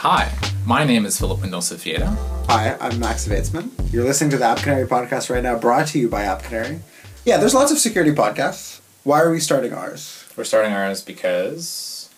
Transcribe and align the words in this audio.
Hi, 0.00 0.32
my 0.64 0.82
name 0.84 1.04
is 1.04 1.18
Philip 1.18 1.40
Mendonça 1.40 1.74
Vieira. 1.74 2.16
Hi, 2.48 2.74
I'm 2.80 2.98
Max 2.98 3.28
Veytsman. 3.28 3.68
You're 3.92 4.06
listening 4.06 4.30
to 4.30 4.38
the 4.38 4.46
App 4.46 4.56
Canary 4.56 4.86
podcast 4.86 5.28
right 5.28 5.42
now, 5.42 5.58
brought 5.58 5.88
to 5.88 5.98
you 5.98 6.08
by 6.08 6.22
App 6.22 6.42
Canary. 6.42 6.80
Yeah, 7.26 7.36
there's 7.36 7.52
lots 7.52 7.70
of 7.70 7.76
security 7.76 8.12
podcasts. 8.12 8.80
Why 9.04 9.20
are 9.20 9.30
we 9.30 9.40
starting 9.40 9.74
ours? 9.74 10.24
We're 10.38 10.44
starting 10.44 10.72
ours 10.72 11.02
because 11.02 12.08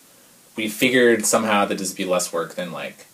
we 0.54 0.68
figured 0.68 1.26
somehow 1.26 1.64
that 1.64 1.79
this 1.79 1.90
would 1.90 1.96
be 1.96 2.04
less 2.04 2.32
work 2.32 2.54
than 2.54 2.71
like 2.71 3.07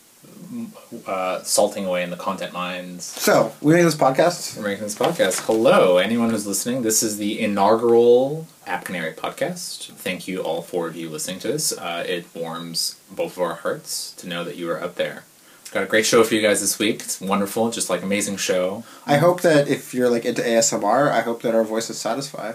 uh, 1.07 1.43
salting 1.43 1.85
away 1.87 2.03
in 2.03 2.11
the 2.11 2.17
content 2.17 2.53
mines. 2.53 3.05
So, 3.05 3.53
we 3.61 3.75
made 3.75 3.83
this 3.83 3.95
podcast. 3.95 4.57
We're 4.57 4.65
making 4.69 4.85
this 4.85 4.95
podcast. 4.95 5.47
Hello, 5.47 5.99
anyone 5.99 6.31
who's 6.31 6.47
listening. 6.47 6.83
This 6.83 7.03
is 7.03 7.19
the 7.19 7.41
inaugural 7.41 8.47
App 8.67 8.85
Canary 8.85 9.13
podcast. 9.13 9.91
Thank 9.93 10.27
you, 10.29 10.41
all 10.43 10.63
four 10.63 10.87
of 10.89 10.97
you 10.97 11.09
listening 11.09 11.39
to 11.41 11.49
this. 11.49 11.73
Uh, 11.73 12.05
it 12.07 12.27
warms 12.35 12.99
both 13.11 13.37
of 13.37 13.43
our 13.43 13.55
hearts 13.57 14.13
to 14.19 14.29
know 14.29 14.45
that 14.45 14.57
you 14.57 14.71
are 14.71 14.83
up 14.83 14.95
there. 14.97 15.25
Got 15.71 15.83
a 15.83 15.87
great 15.87 16.07
show 16.07 16.25
for 16.25 16.35
you 16.35 16.41
guys 16.41 16.61
this 16.63 16.79
week. 16.79 17.03
It's 17.03 17.21
wonderful, 17.21 17.71
just 17.71 17.91
like 17.91 18.03
amazing 18.03 18.39
show. 18.39 18.85
I 19.07 19.19
hope 19.19 19.43
that 19.43 19.69
if 19.69 19.93
you're 19.93 20.09
like 20.09 20.25
into 20.25 20.41
ASMR, 20.41 21.11
I 21.11 21.21
hope 21.21 21.43
that 21.43 21.55
our 21.55 21.65
voices 21.65 21.99
satisfy. 21.99 22.55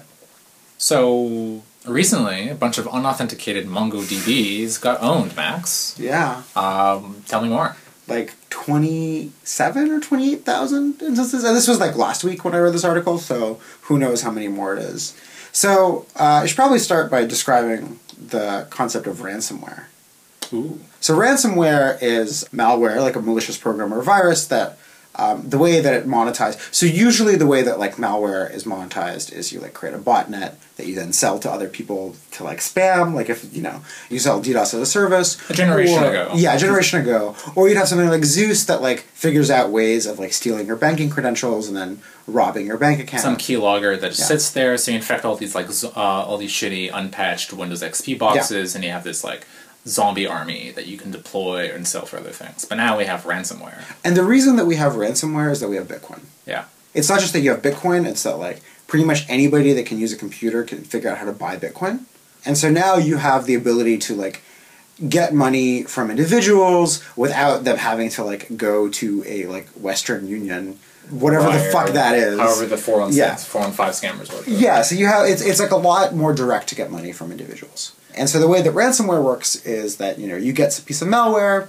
So 0.80 1.62
recently, 1.86 2.50
a 2.50 2.56
bunch 2.56 2.80
of 2.80 2.88
unauthenticated 2.88 3.68
MongoDBs 3.68 4.82
got 4.82 5.00
owned. 5.02 5.36
Max, 5.36 5.96
Yeah, 6.00 6.42
um, 6.56 7.24
tell 7.28 7.42
me 7.42 7.50
more. 7.50 7.76
Like 8.08 8.34
27 8.50 9.92
or 9.92 10.00
28,000 10.00 11.02
instances. 11.02 11.44
And 11.44 11.56
this 11.56 11.68
was 11.68 11.80
like 11.80 11.96
last 11.96 12.24
week 12.24 12.44
when 12.44 12.54
I 12.54 12.60
read 12.60 12.74
this 12.74 12.84
article, 12.84 13.18
so 13.18 13.60
who 13.84 13.98
knows 13.98 14.22
how 14.22 14.32
many 14.32 14.48
more 14.48 14.76
it 14.76 14.80
is. 14.80 15.20
So, 15.52 16.08
uh, 16.16 16.42
I 16.44 16.46
should 16.48 16.56
probably 16.56 16.80
start 16.80 17.12
by 17.12 17.26
describing 17.26 18.00
the 18.18 18.68
concept 18.70 19.08
of 19.08 19.18
ransomware. 19.18 19.86
Ooh. 20.52 20.80
So 21.00 21.16
ransomware 21.16 21.98
is 22.02 22.48
malware, 22.54 23.02
like 23.02 23.16
a 23.16 23.22
malicious 23.22 23.58
program 23.58 23.94
or 23.94 24.02
virus 24.02 24.48
that 24.48 24.78
um, 25.16 25.48
the 25.48 25.58
way 25.60 25.80
that 25.80 25.94
it 25.94 26.08
monetized. 26.08 26.74
So 26.74 26.86
usually 26.86 27.36
the 27.36 27.46
way 27.46 27.62
that 27.62 27.78
like 27.80 27.96
malware 27.98 28.52
is 28.54 28.64
monetized 28.64 29.32
is 29.32 29.52
you 29.54 29.60
like 29.60 29.74
create 29.74 29.94
a 29.94 30.00
botnet 30.00 30.56
that 30.78 30.88
you 30.88 30.96
then 30.96 31.14
sell 31.14 31.38
to 31.40 31.52
other 31.52 31.70
people 31.70 32.16
to 32.32 32.44
like 32.44 32.58
spam. 32.60 33.14
Like 33.14 33.30
if 33.30 33.54
you 33.56 33.62
know 33.62 33.82
you 34.10 34.18
sell 34.20 34.42
DDoS 34.42 34.74
as 34.74 34.76
a 34.76 34.86
service. 34.86 35.38
A 35.50 35.54
generation 35.54 36.04
or- 36.04 36.10
ago. 36.10 36.32
Yeah, 36.34 36.56
a 36.56 36.58
generation 36.58 37.00
ago. 37.02 37.36
Or 37.56 37.68
you'd 37.68 37.78
have 37.78 37.88
something 37.88 38.08
like 38.10 38.26
Zeus 38.26 38.66
that 38.66 38.82
like 38.82 39.02
figures 39.02 39.52
out 39.52 39.70
ways 39.70 40.06
of 40.08 40.18
like 40.18 40.34
stealing 40.34 40.66
your 40.66 40.78
banking 40.78 41.10
credentials 41.12 41.68
and 41.68 41.78
then 41.78 42.02
robbing 42.26 42.66
your 42.66 42.78
bank 42.78 43.00
account. 43.00 43.22
Some 43.22 43.38
keylogger 43.38 44.00
that 44.00 44.08
just 44.10 44.22
Yeah. 44.22 44.26
sits 44.28 44.50
there, 44.52 44.78
so 44.78 44.92
you 44.92 44.98
infect 44.98 45.26
all 45.26 45.36
these 45.36 45.54
like 45.54 45.68
uh, 45.84 45.90
all 46.00 46.38
these 46.38 46.52
shitty 46.52 46.90
unpatched 46.92 47.54
Windows 47.54 47.84
XP 47.84 48.18
boxes, 48.18 48.74
and 48.76 48.84
you 48.84 48.90
have 48.92 49.04
this 49.04 49.24
like 49.24 49.46
zombie 49.88 50.26
army 50.28 50.72
that 50.72 50.88
you 50.88 50.98
can 50.98 51.12
deploy 51.12 51.70
and 51.74 51.88
sell 51.88 52.06
for 52.06 52.18
other 52.18 52.30
things. 52.32 52.66
But 52.66 52.76
now 52.76 52.98
we 52.98 53.06
have 53.06 53.24
ransomware. 53.24 53.84
and 54.04 54.16
the 54.16 54.24
reason 54.24 54.56
that 54.56 54.66
we 54.66 54.76
have 54.78 54.94
ransomware 54.94 55.52
is 55.52 55.60
that 55.60 55.70
we 55.70 55.76
have 55.76 55.88
Bitcoin. 55.88 56.22
Yeah. 56.46 56.66
it's 56.94 57.10
not 57.10 57.20
just 57.20 57.34
that 57.34 57.42
you 57.42 57.50
have 57.52 57.62
Bitcoin, 57.62 58.06
it's 58.08 58.24
that 58.24 58.38
like 58.38 58.62
pretty 58.88 59.06
much 59.06 59.28
anybody 59.30 59.74
that 59.74 59.86
can 59.86 59.98
use 60.00 60.14
a 60.14 60.18
computer 60.18 60.64
can 60.64 60.84
figure 60.84 61.10
out 61.10 61.18
how 61.18 61.26
to 61.26 61.32
buy 61.34 61.58
Bitcoin. 61.58 62.02
And 62.46 62.58
so 62.58 62.70
now 62.70 62.96
you 62.98 63.18
have 63.18 63.46
the 63.46 63.56
ability 63.56 63.98
to 64.00 64.16
like 64.16 64.42
get 65.10 65.34
money 65.34 65.84
from 65.84 66.12
individuals 66.12 67.04
without 67.16 67.64
them 67.64 67.78
having 67.78 68.10
to 68.10 68.24
like 68.24 68.56
go 68.56 68.90
to 68.90 69.24
a 69.26 69.46
like 69.48 69.68
Western 69.70 70.28
Union, 70.28 70.78
whatever 71.10 71.52
the 71.52 71.60
fuck 71.72 71.90
that 71.90 72.16
is. 72.16 72.40
However, 72.40 72.66
the 72.68 72.78
four 72.78 73.02
on 73.02 73.12
Yeah. 73.12 73.36
six, 73.36 73.46
four 73.50 73.62
on 73.62 73.72
five 73.72 73.94
scammers 73.94 74.32
work. 74.34 74.44
Yeah, 74.48 74.82
so 74.84 74.96
you 74.96 75.08
have 75.08 75.26
it's 75.28 75.42
it's 75.42 75.60
like 75.60 75.72
a 75.72 75.78
lot 75.78 76.14
more 76.16 76.32
direct 76.34 76.68
to 76.70 76.76
get 76.76 76.92
money 76.92 77.12
from 77.12 77.32
individuals. 77.32 77.94
And 78.16 78.30
so 78.30 78.40
the 78.40 78.48
way 78.48 78.62
that 78.62 78.74
ransomware 78.74 79.24
works 79.24 79.66
is 79.66 79.98
that 79.98 80.20
you 80.20 80.28
know 80.28 80.36
you 80.36 80.54
get 80.54 80.78
a 80.78 80.82
piece 80.82 81.02
of 81.02 81.08
malware, 81.08 81.68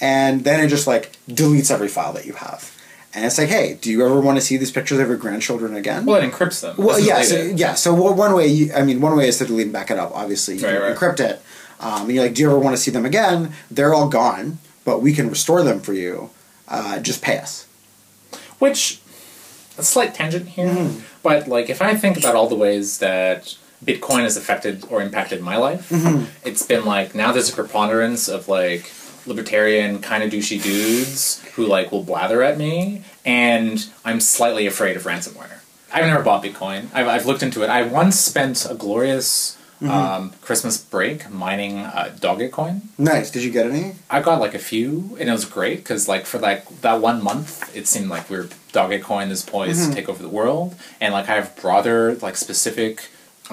and 0.00 0.44
then 0.44 0.60
it 0.64 0.68
just 0.68 0.86
like 0.86 1.12
deletes 1.28 1.70
every 1.70 1.88
file 1.88 2.12
that 2.14 2.26
you 2.26 2.34
have. 2.34 2.76
And 3.12 3.24
it's 3.24 3.38
like, 3.38 3.48
hey, 3.48 3.74
do 3.80 3.90
you 3.90 4.04
ever 4.06 4.20
want 4.20 4.38
to 4.38 4.40
see 4.40 4.56
these 4.56 4.70
pictures 4.70 5.00
of 5.00 5.08
your 5.08 5.16
grandchildren 5.16 5.74
again? 5.74 6.06
Well, 6.06 6.22
it 6.22 6.30
encrypts 6.30 6.60
them. 6.60 6.76
Well, 6.78 7.00
yeah, 7.00 7.22
so, 7.22 7.36
yeah. 7.42 7.74
So 7.74 7.92
one 7.92 8.16
one 8.16 8.34
way, 8.34 8.46
you, 8.46 8.72
I 8.72 8.82
mean, 8.84 9.00
one 9.00 9.16
way 9.16 9.26
is 9.26 9.38
to 9.38 9.46
delete 9.46 9.64
and 9.66 9.72
back 9.72 9.90
it 9.90 9.98
up. 9.98 10.12
Obviously, 10.14 10.56
you 10.58 10.64
Right, 10.64 10.74
can 10.74 10.82
right. 10.82 10.96
encrypt 10.96 11.18
it. 11.20 11.42
Um, 11.80 12.02
and 12.02 12.12
you're 12.14 12.22
like, 12.24 12.34
do 12.34 12.42
you 12.42 12.48
ever 12.50 12.58
want 12.58 12.76
to 12.76 12.80
see 12.82 12.90
them 12.92 13.04
again? 13.04 13.52
They're 13.70 13.92
all 13.94 14.08
gone, 14.08 14.58
but 14.84 15.00
we 15.02 15.12
can 15.12 15.28
restore 15.28 15.62
them 15.64 15.80
for 15.80 15.92
you. 15.92 16.30
Uh, 16.68 17.00
just 17.00 17.20
pay 17.20 17.38
us. 17.38 17.66
Which, 18.60 19.00
a 19.78 19.82
slight 19.82 20.14
tangent 20.14 20.46
here, 20.50 20.68
Mm-hmm. 20.68 21.00
but 21.22 21.48
like 21.48 21.68
if 21.70 21.80
I 21.82 21.96
think 21.96 22.16
about 22.16 22.36
all 22.36 22.48
the 22.48 22.54
ways 22.54 22.98
that 22.98 23.56
Bitcoin 23.84 24.22
has 24.24 24.36
affected 24.36 24.84
or 24.90 25.00
impacted 25.02 25.40
my 25.40 25.56
life, 25.56 25.88
Mm-hmm. 25.88 26.24
it's 26.44 26.62
been 26.62 26.84
like 26.84 27.14
now 27.14 27.32
there's 27.32 27.50
a 27.52 27.54
preponderance 27.54 28.28
of 28.28 28.48
like 28.48 28.90
libertarian 29.26 30.00
kind 30.00 30.22
of 30.22 30.30
douchey 30.30 30.62
dudes 30.62 31.42
who 31.54 31.66
like 31.66 31.90
will 31.92 32.02
blather 32.02 32.42
at 32.42 32.58
me, 32.58 33.02
and 33.24 33.86
I'm 34.04 34.20
slightly 34.20 34.66
afraid 34.66 34.96
of 34.96 35.04
ransomware. 35.04 35.58
I've 35.92 36.06
never 36.06 36.22
bought 36.22 36.44
Bitcoin. 36.44 36.86
I've, 36.94 37.08
I've 37.08 37.26
looked 37.26 37.42
into 37.42 37.62
it. 37.62 37.68
I 37.70 37.82
once 37.82 38.18
spent 38.18 38.66
a 38.68 38.74
glorious 38.74 39.56
Mm-hmm. 39.80 39.90
um, 39.90 40.32
Christmas 40.42 40.76
break 40.76 41.30
mining 41.30 41.78
uh, 41.78 42.14
Dogecoin. 42.20 42.82
Nice. 42.98 43.30
Did 43.30 43.44
you 43.44 43.50
get 43.50 43.64
any? 43.64 43.94
I 44.10 44.20
got 44.20 44.38
like 44.38 44.52
a 44.54 44.58
few, 44.58 45.16
and 45.18 45.26
it 45.26 45.32
was 45.32 45.46
great 45.46 45.78
because 45.78 46.06
like 46.06 46.26
for 46.26 46.38
like 46.38 46.68
that 46.82 47.00
one 47.00 47.24
month, 47.24 47.74
it 47.74 47.86
seemed 47.88 48.10
like 48.10 48.28
we 48.28 48.36
were 48.36 48.48
Dogecoin 48.74 49.30
is 49.30 49.42
poised 49.42 49.80
Mm-hmm. 49.80 49.88
to 49.90 49.96
take 49.96 50.08
over 50.10 50.22
the 50.22 50.28
world, 50.28 50.74
and 51.00 51.14
like 51.14 51.30
I 51.30 51.36
have 51.36 51.56
broader 51.56 52.14
like 52.16 52.36
specific 52.36 53.08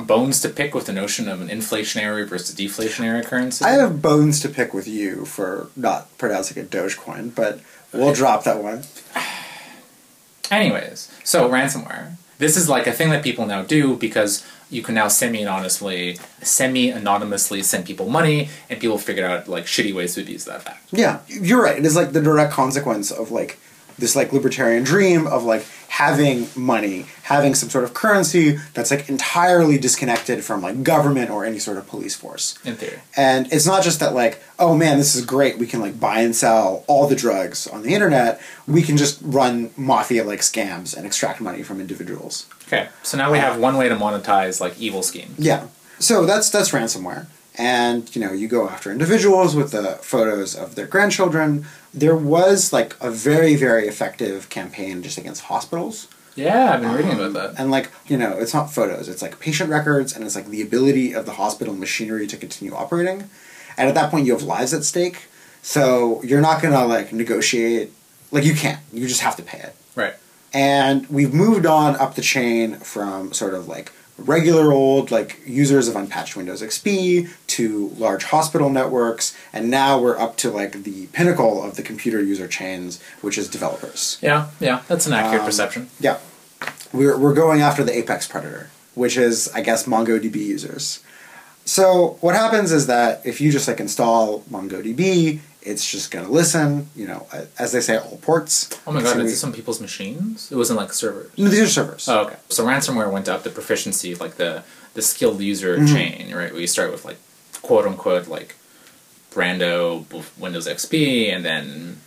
bones 0.05 0.41
to 0.41 0.49
pick 0.49 0.73
with 0.73 0.85
the 0.85 0.93
notion 0.93 1.27
of 1.27 1.41
an 1.41 1.47
inflationary 1.47 2.27
versus 2.27 2.55
deflationary 2.55 3.23
currency. 3.23 3.65
I 3.65 3.71
have 3.71 4.01
bones 4.01 4.39
to 4.41 4.49
pick 4.49 4.73
with 4.73 4.87
you 4.87 5.25
for 5.25 5.69
not 5.75 6.15
pronouncing 6.17 6.61
it 6.61 6.69
Dogecoin, 6.69 7.33
but 7.33 7.59
we'll 7.93 8.13
drop 8.13 8.43
that 8.43 8.61
one. 8.61 8.83
Anyways, 10.51 11.11
so 11.23 11.49
ransomware. 11.49 12.13
This 12.37 12.55
is 12.55 12.69
like 12.69 12.85
a 12.85 12.91
thing 12.91 13.09
that 13.09 13.23
people 13.23 13.45
now 13.45 13.63
do 13.63 13.95
because 13.95 14.45
you 14.69 14.81
can 14.81 14.95
now 14.95 15.07
semi-anonymously, 15.07 16.17
semi-anonymously 16.41 17.63
send 17.63 17.85
people 17.85 18.09
money, 18.09 18.49
and 18.69 18.79
people 18.79 18.97
figured 18.97 19.25
out 19.25 19.47
like 19.47 19.65
shitty 19.65 19.93
ways 19.93 20.15
to 20.15 20.21
abuse 20.21 20.45
that 20.45 20.61
fact. 20.61 20.87
Yeah, 20.91 21.21
you're 21.27 21.61
right. 21.61 21.77
It 21.77 21.85
is 21.85 21.95
like 21.95 22.11
the 22.11 22.21
direct 22.21 22.51
consequence 22.51 23.11
of 23.11 23.31
like 23.31 23.57
this 23.97 24.15
like 24.15 24.33
libertarian 24.33 24.83
dream 24.83 25.27
of 25.27 25.43
like 25.43 25.65
having 25.89 26.47
money, 26.55 27.05
having 27.23 27.55
some 27.55 27.69
sort 27.69 27.83
of 27.83 27.93
currency 27.93 28.57
that's 28.73 28.91
like 28.91 29.09
entirely 29.09 29.77
disconnected 29.77 30.43
from 30.43 30.61
like 30.61 30.83
government 30.83 31.31
or 31.31 31.45
any 31.45 31.59
sort 31.59 31.77
of 31.77 31.87
police 31.87 32.15
force. 32.15 32.57
In 32.63 32.75
theory. 32.75 32.99
And 33.15 33.51
it's 33.51 33.65
not 33.65 33.83
just 33.83 33.99
that 33.99 34.13
like, 34.13 34.41
oh 34.59 34.75
man, 34.75 34.97
this 34.97 35.15
is 35.15 35.25
great. 35.25 35.57
We 35.57 35.65
can 35.65 35.79
like 35.81 35.99
buy 35.99 36.21
and 36.21 36.35
sell 36.35 36.83
all 36.87 37.07
the 37.07 37.15
drugs 37.15 37.67
on 37.67 37.81
the 37.81 37.93
internet. 37.93 38.39
We 38.67 38.81
can 38.81 38.97
just 38.97 39.19
run 39.23 39.71
mafia 39.77 40.23
like 40.23 40.41
scams 40.41 40.95
and 40.95 41.05
extract 41.05 41.41
money 41.41 41.63
from 41.63 41.81
individuals. 41.81 42.45
Okay, 42.67 42.89
so 43.01 43.17
now 43.17 43.31
we 43.31 43.39
have 43.39 43.59
one 43.59 43.77
way 43.77 43.89
to 43.89 43.95
monetize 43.95 44.59
like 44.59 44.79
evil 44.79 45.01
schemes. 45.01 45.39
Yeah. 45.39 45.67
So 45.99 46.25
that's 46.25 46.49
that's 46.49 46.69
ransomware. 46.71 47.27
And 47.57 48.13
you 48.15 48.21
know, 48.21 48.33
you 48.33 48.47
go 48.47 48.69
after 48.69 48.91
individuals 48.91 49.55
with 49.55 49.71
the 49.71 49.99
photos 50.01 50.55
of 50.55 50.75
their 50.75 50.85
grandchildren. 50.85 51.65
There 51.93 52.15
was 52.15 52.71
like 52.71 52.95
a 53.01 53.09
very 53.09 53.55
very 53.55 53.87
effective 53.87 54.49
campaign 54.49 55.01
just 55.01 55.17
against 55.17 55.43
hospitals. 55.43 56.07
Yeah, 56.37 56.73
I've 56.73 56.81
been 56.81 56.93
reading 56.93 57.13
about 57.13 57.25
um, 57.25 57.33
that. 57.33 57.55
And 57.57 57.71
like, 57.71 57.89
you 58.05 58.15
know, 58.15 58.37
it's 58.37 58.53
not 58.53 58.71
photos, 58.71 59.09
it's 59.09 59.23
like 59.23 59.39
patient 59.39 59.71
records 59.71 60.15
and 60.15 60.23
it's 60.23 60.35
like 60.35 60.47
the 60.47 60.61
ability 60.61 61.13
of 61.13 61.25
the 61.25 61.33
hospital 61.33 61.73
machinery 61.73 62.27
to 62.27 62.37
continue 62.37 62.75
operating. 62.75 63.27
And 63.75 63.89
at 63.89 63.95
that 63.95 64.11
point 64.11 64.27
you 64.27 64.33
have 64.33 64.43
lives 64.43 64.73
at 64.73 64.83
stake. 64.83 65.25
So 65.63 66.21
you're 66.23 66.41
not 66.41 66.61
going 66.61 66.73
to 66.75 66.85
like 66.85 67.11
negotiate 67.11 67.91
like 68.31 68.43
you 68.43 68.53
can't. 68.53 68.79
You 68.93 69.07
just 69.07 69.21
have 69.21 69.35
to 69.37 69.43
pay 69.43 69.59
it. 69.59 69.75
Right. 69.95 70.13
And 70.53 71.09
we've 71.09 71.33
moved 71.33 71.65
on 71.65 71.95
up 71.95 72.13
the 72.15 72.21
chain 72.21 72.75
from 72.75 73.33
sort 73.33 73.55
of 73.55 73.67
like 73.67 73.91
regular 74.17 74.71
old 74.71 75.11
like 75.11 75.39
users 75.45 75.87
of 75.87 75.95
unpatched 75.95 76.35
Windows 76.35 76.61
XP 76.61 77.29
to 77.47 77.89
large 77.97 78.23
hospital 78.25 78.69
networks, 78.69 79.35
and 79.53 79.69
now 79.69 79.99
we're 79.99 80.17
up 80.17 80.37
to 80.37 80.49
like 80.49 80.83
the 80.83 81.07
pinnacle 81.07 81.63
of 81.63 81.75
the 81.75 81.83
computer 81.83 82.21
user 82.21 82.47
chains, 82.47 83.01
which 83.21 83.37
is 83.37 83.47
developers. 83.47 84.17
Yeah, 84.21 84.49
yeah, 84.59 84.83
that's 84.87 85.05
an 85.07 85.13
accurate 85.13 85.41
Um, 85.41 85.45
perception. 85.45 85.89
Yeah. 85.99 86.17
We're, 86.93 87.17
we're 87.17 87.33
going 87.33 87.61
after 87.61 87.83
the 87.83 87.95
apex 87.95 88.27
predator, 88.27 88.69
which 88.95 89.17
is, 89.17 89.49
I 89.53 89.61
guess, 89.61 89.83
MongoDB 89.85 90.35
users. 90.37 91.03
So 91.67 92.17
what 92.21 92.33
happens 92.33 92.71
is 92.71 92.87
that 92.87 93.21
if 93.25 93.41
you 93.41 93.51
just 93.51 93.67
like 93.67 93.79
install 93.81 94.41
MongoDB, 94.49 95.39
it's 95.61 95.89
just 95.91 96.11
going 96.11 96.25
to 96.25 96.31
listen, 96.31 96.89
you 96.95 97.05
know, 97.05 97.27
as 97.59 97.73
they 97.73 97.81
say, 97.81 97.97
all 97.97 98.15
ports. 98.17 98.69
Oh 98.87 98.93
my 98.93 99.01
god, 99.01 99.17
we- 99.17 99.23
is 99.25 99.31
this 99.31 99.43
on 99.43 99.51
people's 99.51 99.81
machines? 99.81 100.49
It 100.49 100.55
wasn't 100.55 100.79
like 100.79 100.93
servers. 100.93 101.29
No, 101.37 101.49
these 101.49 101.59
are 101.59 101.67
servers. 101.67 102.07
Oh, 102.07 102.21
okay. 102.21 102.37
So 102.47 102.65
ransomware 102.65 103.11
went 103.11 103.27
up 103.27 103.43
the 103.43 103.49
proficiency, 103.49 104.15
like 104.15 104.35
the 104.35 104.63
the 104.93 105.01
skilled 105.01 105.41
user 105.41 105.77
Mm-hmm. 105.77 105.93
chain, 105.93 106.33
right? 106.33 106.51
Where 106.53 106.61
you 106.61 106.67
start 106.67 106.89
with 106.91 107.03
like 107.03 107.17
quote 107.61 107.85
unquote 107.85 108.27
like 108.27 108.55
Brando 109.31 110.05
Windows 110.39 110.67
XP, 110.67 111.33
and 111.33 111.43
then 111.45 111.97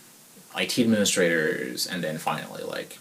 IT 0.56 0.78
administrators, 0.78 1.86
and 1.86 2.02
then 2.02 2.16
finally 2.18 2.62
like 2.64 2.98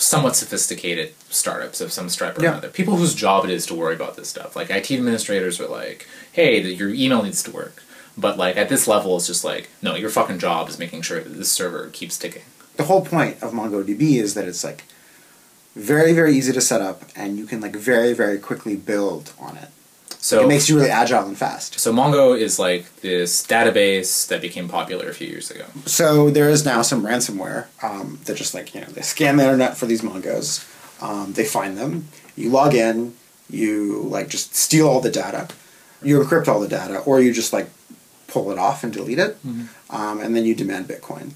somewhat 0.00 0.34
sophisticated 0.34 1.12
startups 1.28 1.80
of 1.80 1.92
some 1.92 2.08
stripe 2.08 2.38
or 2.38 2.42
Yeah. 2.42 2.52
another. 2.52 2.68
People 2.70 2.96
whose 2.96 3.14
job 3.14 3.44
it 3.44 3.50
is 3.50 3.66
to 3.66 3.74
worry 3.74 3.94
about 3.94 4.16
this 4.16 4.28
stuff. 4.28 4.56
Like 4.56 4.70
IT 4.70 4.90
administrators 4.90 5.60
are 5.60 5.68
like, 5.68 6.08
hey, 6.32 6.60
the, 6.62 6.72
your 6.74 6.88
email 6.88 7.22
needs 7.22 7.42
to 7.44 7.50
work. 7.50 7.82
But 8.16 8.36
like 8.38 8.56
at 8.56 8.68
this 8.68 8.88
level, 8.88 9.16
it's 9.16 9.26
just 9.26 9.44
like 9.44 9.68
no, 9.82 9.94
your 9.94 10.10
fucking 10.10 10.38
job 10.38 10.68
is 10.68 10.78
making 10.78 11.02
sure 11.02 11.20
that 11.20 11.28
this 11.30 11.52
server 11.52 11.88
keeps 11.92 12.18
ticking. 12.18 12.42
The 12.76 12.84
whole 12.84 13.04
point 13.04 13.42
of 13.42 13.52
MongoDB 13.52 14.16
is 14.20 14.34
that 14.34 14.48
it's 14.48 14.64
like 14.64 14.84
very 15.76 16.12
very 16.12 16.34
easy 16.34 16.52
to 16.52 16.60
set 16.60 16.80
up, 16.80 17.02
and 17.14 17.38
you 17.38 17.46
can 17.46 17.60
like 17.60 17.76
very 17.76 18.12
very 18.12 18.38
quickly 18.38 18.76
build 18.76 19.32
on 19.38 19.56
it. 19.56 19.68
So 20.22 20.44
it 20.44 20.48
makes 20.48 20.68
you 20.68 20.76
really 20.76 20.90
agile 20.90 21.26
and 21.26 21.36
fast. 21.36 21.80
So 21.80 21.92
Mongo 21.92 22.38
is 22.38 22.58
like 22.58 22.94
this 22.96 23.44
database 23.46 24.28
that 24.28 24.42
became 24.42 24.68
popular 24.68 25.08
a 25.08 25.14
few 25.14 25.26
years 25.26 25.50
ago. 25.50 25.64
So 25.86 26.28
there 26.30 26.50
is 26.50 26.64
now 26.64 26.82
some 26.82 27.02
ransomware 27.02 27.66
um, 27.82 28.20
that 28.24 28.36
just 28.36 28.52
like 28.54 28.74
you 28.74 28.82
know 28.82 28.86
they 28.88 29.00
scan 29.00 29.38
the 29.38 29.44
internet 29.44 29.76
for 29.76 29.86
these 29.86 30.02
Mongos. 30.02 30.66
Um, 31.02 31.32
they 31.32 31.44
find 31.44 31.78
them. 31.78 32.08
You 32.36 32.50
log 32.50 32.74
in. 32.74 33.14
You 33.48 34.02
like 34.02 34.28
just 34.28 34.54
steal 34.54 34.86
all 34.88 35.00
the 35.00 35.10
data. 35.10 35.48
You 36.02 36.20
encrypt 36.20 36.48
all 36.48 36.60
the 36.60 36.68
data, 36.68 36.98
or 37.00 37.20
you 37.20 37.32
just 37.32 37.52
like 37.52 37.68
pull 38.28 38.50
it 38.52 38.58
off 38.58 38.84
and 38.84 38.92
delete 38.92 39.18
it, 39.18 39.36
um, 39.90 40.20
and 40.20 40.36
then 40.36 40.44
you 40.44 40.54
demand 40.54 40.86
Bitcoin. 40.86 41.32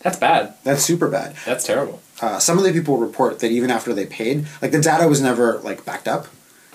That's 0.00 0.18
bad. 0.18 0.54
That's 0.64 0.82
super 0.82 1.08
bad. 1.08 1.36
That's 1.46 1.64
terrible. 1.64 2.00
Uh, 2.20 2.38
some 2.38 2.58
of 2.58 2.64
the 2.64 2.72
people 2.72 2.96
report 2.96 3.38
that 3.40 3.52
even 3.52 3.70
after 3.70 3.94
they 3.94 4.06
paid, 4.06 4.46
like 4.60 4.72
the 4.72 4.80
data 4.80 5.06
was 5.06 5.20
never 5.20 5.58
like 5.60 5.84
backed 5.84 6.08
up 6.08 6.26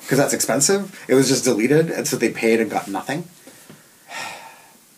because 0.08 0.20
that's 0.20 0.34
expensive. 0.34 1.04
It 1.10 1.16
was 1.16 1.28
just 1.28 1.44
deleted, 1.44 1.92
and 1.92 2.08
so 2.08 2.16
they 2.16 2.32
paid 2.32 2.62
and 2.62 2.72
got 2.72 2.88
nothing. 2.88 3.28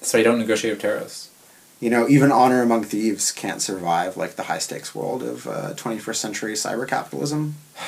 So 0.01 0.19
you 0.19 0.23
don't 0.23 0.38
negotiate 0.38 0.73
with 0.73 0.81
terrorists. 0.83 1.31
You 1.79 1.89
know, 1.89 2.07
even 2.07 2.31
honor 2.31 2.61
among 2.61 2.83
thieves 2.83 3.31
can't 3.31 3.59
survive 3.59 4.17
like 4.17 4.35
the 4.35 4.44
high 4.44 4.59
stakes 4.59 4.94
world 4.94 5.23
of 5.23 5.47
uh, 5.47 5.73
21st 5.73 6.15
century 6.15 6.53
cyber 6.53 6.88
capitalism. 6.88 7.56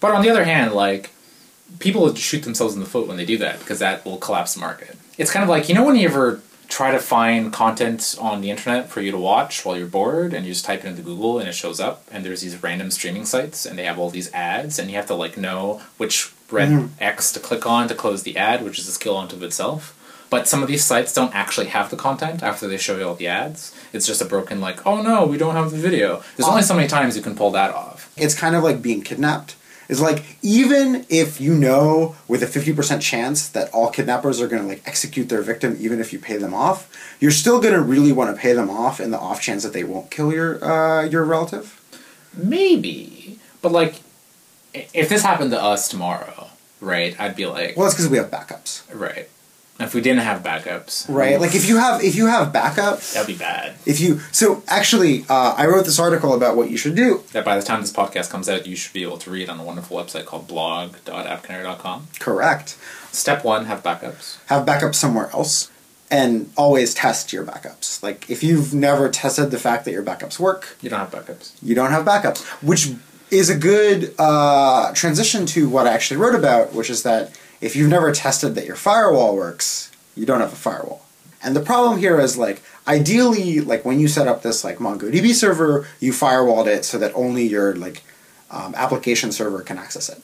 But 0.00 0.16
on 0.16 0.22
the 0.22 0.30
other 0.30 0.42
hand, 0.42 0.72
like 0.72 1.10
people 1.78 2.12
shoot 2.16 2.42
themselves 2.42 2.74
in 2.74 2.80
the 2.80 2.86
foot 2.86 3.06
when 3.06 3.16
they 3.16 3.24
do 3.24 3.38
that 3.38 3.60
because 3.60 3.78
that 3.78 4.04
will 4.04 4.16
collapse 4.16 4.54
the 4.54 4.60
market. 4.60 4.96
It's 5.16 5.30
kind 5.30 5.44
of 5.44 5.48
like 5.48 5.68
you 5.68 5.76
know 5.76 5.84
when 5.84 5.94
you 5.94 6.08
ever 6.08 6.40
try 6.66 6.90
to 6.90 6.98
find 6.98 7.52
content 7.52 8.16
on 8.18 8.40
the 8.40 8.50
internet 8.50 8.88
for 8.88 9.00
you 9.00 9.12
to 9.12 9.18
watch 9.18 9.64
while 9.64 9.76
you're 9.76 9.86
bored 9.86 10.34
and 10.34 10.44
you 10.44 10.52
just 10.52 10.64
type 10.64 10.84
it 10.84 10.88
into 10.88 11.02
Google 11.02 11.38
and 11.38 11.46
it 11.48 11.52
shows 11.52 11.78
up 11.78 12.04
and 12.10 12.24
there's 12.24 12.40
these 12.40 12.60
random 12.64 12.90
streaming 12.90 13.26
sites 13.26 13.64
and 13.64 13.78
they 13.78 13.84
have 13.84 13.98
all 13.98 14.10
these 14.10 14.32
ads 14.32 14.78
and 14.78 14.90
you 14.90 14.96
have 14.96 15.06
to 15.06 15.14
like 15.14 15.36
know 15.36 15.82
which 15.98 16.32
red 16.52 16.68
Mhm. 16.68 16.88
X 17.00 17.32
to 17.32 17.40
click 17.40 17.66
on 17.66 17.88
to 17.88 17.94
close 17.94 18.22
the 18.22 18.36
ad, 18.36 18.62
which 18.64 18.78
is 18.78 18.86
a 18.88 18.92
skill 18.92 19.16
unto 19.16 19.42
itself. 19.44 19.94
But 20.30 20.48
some 20.48 20.62
of 20.62 20.68
these 20.68 20.84
sites 20.84 21.12
don't 21.12 21.34
actually 21.34 21.66
have 21.66 21.90
the 21.90 21.96
content 21.96 22.42
after 22.42 22.66
they 22.66 22.78
show 22.78 22.96
you 22.96 23.06
all 23.06 23.14
the 23.14 23.28
ads. 23.28 23.72
It's 23.92 24.06
just 24.06 24.22
a 24.22 24.24
broken 24.24 24.60
like, 24.62 24.86
oh 24.86 25.02
no, 25.02 25.26
we 25.26 25.36
don't 25.36 25.56
have 25.56 25.70
the 25.70 25.76
video. 25.76 26.22
There's 26.36 26.48
only 26.48 26.62
so 26.62 26.74
many 26.74 26.88
times 26.88 27.16
you 27.16 27.22
can 27.22 27.34
pull 27.36 27.50
that 27.50 27.74
off. 27.74 28.08
It's 28.16 28.34
kind 28.34 28.56
of 28.56 28.62
like 28.64 28.80
being 28.80 29.02
kidnapped. 29.02 29.56
It's 29.90 30.00
like 30.00 30.24
even 30.40 31.04
if 31.10 31.38
you 31.38 31.54
know 31.54 32.16
with 32.28 32.42
a 32.42 32.46
50% 32.46 33.02
chance 33.02 33.46
that 33.48 33.68
all 33.74 33.90
kidnappers 33.90 34.40
are 34.40 34.46
going 34.48 34.62
to 34.62 34.68
like 34.68 34.80
execute 34.86 35.28
their 35.28 35.42
victim 35.42 35.76
even 35.78 36.00
if 36.00 36.14
you 36.14 36.18
pay 36.18 36.38
them 36.38 36.54
off, 36.54 36.88
you're 37.20 37.30
still 37.30 37.60
going 37.60 37.74
to 37.74 37.82
really 37.82 38.12
want 38.12 38.34
to 38.34 38.40
pay 38.40 38.54
them 38.54 38.70
off 38.70 39.00
in 39.00 39.10
the 39.10 39.18
off 39.18 39.42
chance 39.42 39.64
that 39.64 39.74
they 39.74 39.84
won't 39.84 40.10
kill 40.10 40.32
your 40.32 40.64
uh, 40.64 41.02
your 41.04 41.24
relative. 41.24 41.78
Maybe, 42.34 43.38
but 43.60 43.72
like, 43.72 43.96
if 44.72 45.10
this 45.10 45.22
happened 45.22 45.50
to 45.50 45.62
us 45.62 45.88
tomorrow, 45.88 46.41
right? 46.82 47.18
I'd 47.18 47.36
be 47.36 47.46
like, 47.46 47.76
Well, 47.76 47.86
it's 47.86 47.94
because 47.94 48.10
we 48.10 48.18
have 48.18 48.30
backups. 48.30 48.82
right. 48.92 49.28
If 49.80 49.94
we 49.94 50.00
didn't 50.02 50.22
have 50.22 50.42
backups, 50.44 51.08
Right? 51.08 51.40
Like 51.40 51.54
if 51.56 51.66
you 51.68 51.76
have 51.78 52.04
if 52.04 52.14
you 52.14 52.26
have 52.26 52.52
backups, 52.52 53.14
that'd 53.14 53.26
be 53.26 53.34
bad. 53.34 53.74
if 53.86 53.98
you 54.00 54.20
so 54.30 54.62
actually 54.68 55.24
uh, 55.28 55.54
I 55.56 55.66
wrote 55.66 55.86
this 55.86 55.98
article 55.98 56.34
about 56.34 56.56
what 56.56 56.70
you 56.70 56.76
should 56.76 56.94
do. 56.94 57.24
That 57.32 57.44
by 57.44 57.56
the 57.56 57.62
time 57.62 57.80
this 57.80 57.90
podcast 57.92 58.30
comes 58.30 58.48
out, 58.48 58.66
you 58.66 58.76
should 58.76 58.92
be 58.92 59.02
able 59.02 59.18
to 59.18 59.30
read 59.30 59.48
on 59.48 59.58
a 59.58 59.64
wonderful 59.64 59.96
website 59.96 60.26
called 60.26 60.46
blog.appcanary.com. 60.46 62.08
Correct. 62.20 62.76
Step 63.10 63.44
one: 63.44 63.64
have 63.66 63.82
backups. 63.82 64.38
have 64.46 64.64
backups 64.66 64.96
somewhere 64.96 65.30
else 65.32 65.70
and 66.10 66.50
always 66.56 66.94
test 66.94 67.32
your 67.32 67.44
backups. 67.44 68.02
Like 68.02 68.28
if 68.30 68.42
you've 68.42 68.72
never 68.74 69.08
tested 69.08 69.50
the 69.50 69.58
fact 69.58 69.84
that 69.86 69.92
your 69.92 70.02
backups 70.02 70.38
work, 70.38 70.76
You 70.82 70.90
don't 70.90 71.00
have 71.00 71.10
backups. 71.10 71.52
you 71.62 71.74
don't 71.74 71.90
have 71.90 72.04
backups, 72.04 72.42
which 72.62 72.90
is 73.32 73.48
a 73.48 73.56
good 73.56 74.14
uh, 74.18 74.92
transition 74.92 75.46
to 75.46 75.66
what 75.66 75.86
I 75.86 75.92
actually 75.94 76.18
wrote 76.18 76.34
about, 76.34 76.74
which 76.74 76.90
is 76.90 77.02
that 77.04 77.36
if 77.62 77.74
you've 77.74 77.88
never 77.88 78.12
tested 78.12 78.54
that 78.54 78.66
your 78.66 78.76
firewall 78.76 79.34
works, 79.34 79.90
you 80.14 80.26
don't 80.26 80.40
have 80.40 80.52
a 80.52 80.56
firewall. 80.56 81.06
And 81.42 81.56
the 81.56 81.60
problem 81.60 81.98
here 81.98 82.20
is 82.20 82.36
like 82.36 82.62
ideally, 82.86 83.60
like 83.60 83.86
when 83.86 83.98
you 83.98 84.06
set 84.06 84.28
up 84.28 84.42
this 84.42 84.62
like 84.62 84.78
MongoDB 84.78 85.32
server, 85.32 85.88
you 85.98 86.12
firewalled 86.12 86.66
it 86.66 86.84
so 86.84 86.98
that 86.98 87.10
only 87.14 87.46
your 87.46 87.74
like 87.74 88.02
um, 88.50 88.74
application 88.76 89.32
server 89.32 89.62
can 89.62 89.78
access 89.78 90.10
it. 90.10 90.20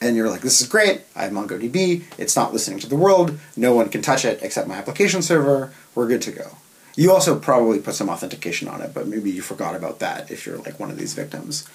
And 0.00 0.16
you're 0.16 0.30
like, 0.30 0.40
this 0.40 0.62
is 0.62 0.66
great. 0.66 1.02
I 1.14 1.24
have 1.24 1.32
MongoDB. 1.32 2.04
It's 2.18 2.36
not 2.36 2.54
listening 2.54 2.78
to 2.80 2.88
the 2.88 2.96
world. 2.96 3.38
No 3.54 3.74
one 3.74 3.90
can 3.90 4.00
touch 4.00 4.24
it 4.24 4.40
except 4.42 4.66
my 4.66 4.76
application 4.76 5.20
server. 5.20 5.74
We're 5.94 6.08
good 6.08 6.22
to 6.22 6.32
go. 6.32 6.56
You 6.96 7.12
also 7.12 7.38
probably 7.38 7.80
put 7.80 7.94
some 7.94 8.08
authentication 8.08 8.66
on 8.66 8.80
it, 8.80 8.94
but 8.94 9.06
maybe 9.06 9.30
you 9.30 9.42
forgot 9.42 9.76
about 9.76 9.98
that 9.98 10.30
if 10.30 10.46
you're 10.46 10.56
like 10.58 10.80
one 10.80 10.90
of 10.90 10.96
these 10.96 11.12
victims. 11.12 11.68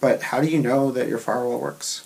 But 0.00 0.22
how 0.22 0.40
do 0.40 0.48
you 0.48 0.58
know 0.60 0.90
that 0.92 1.08
your 1.08 1.18
firewall 1.18 1.60
works? 1.60 2.04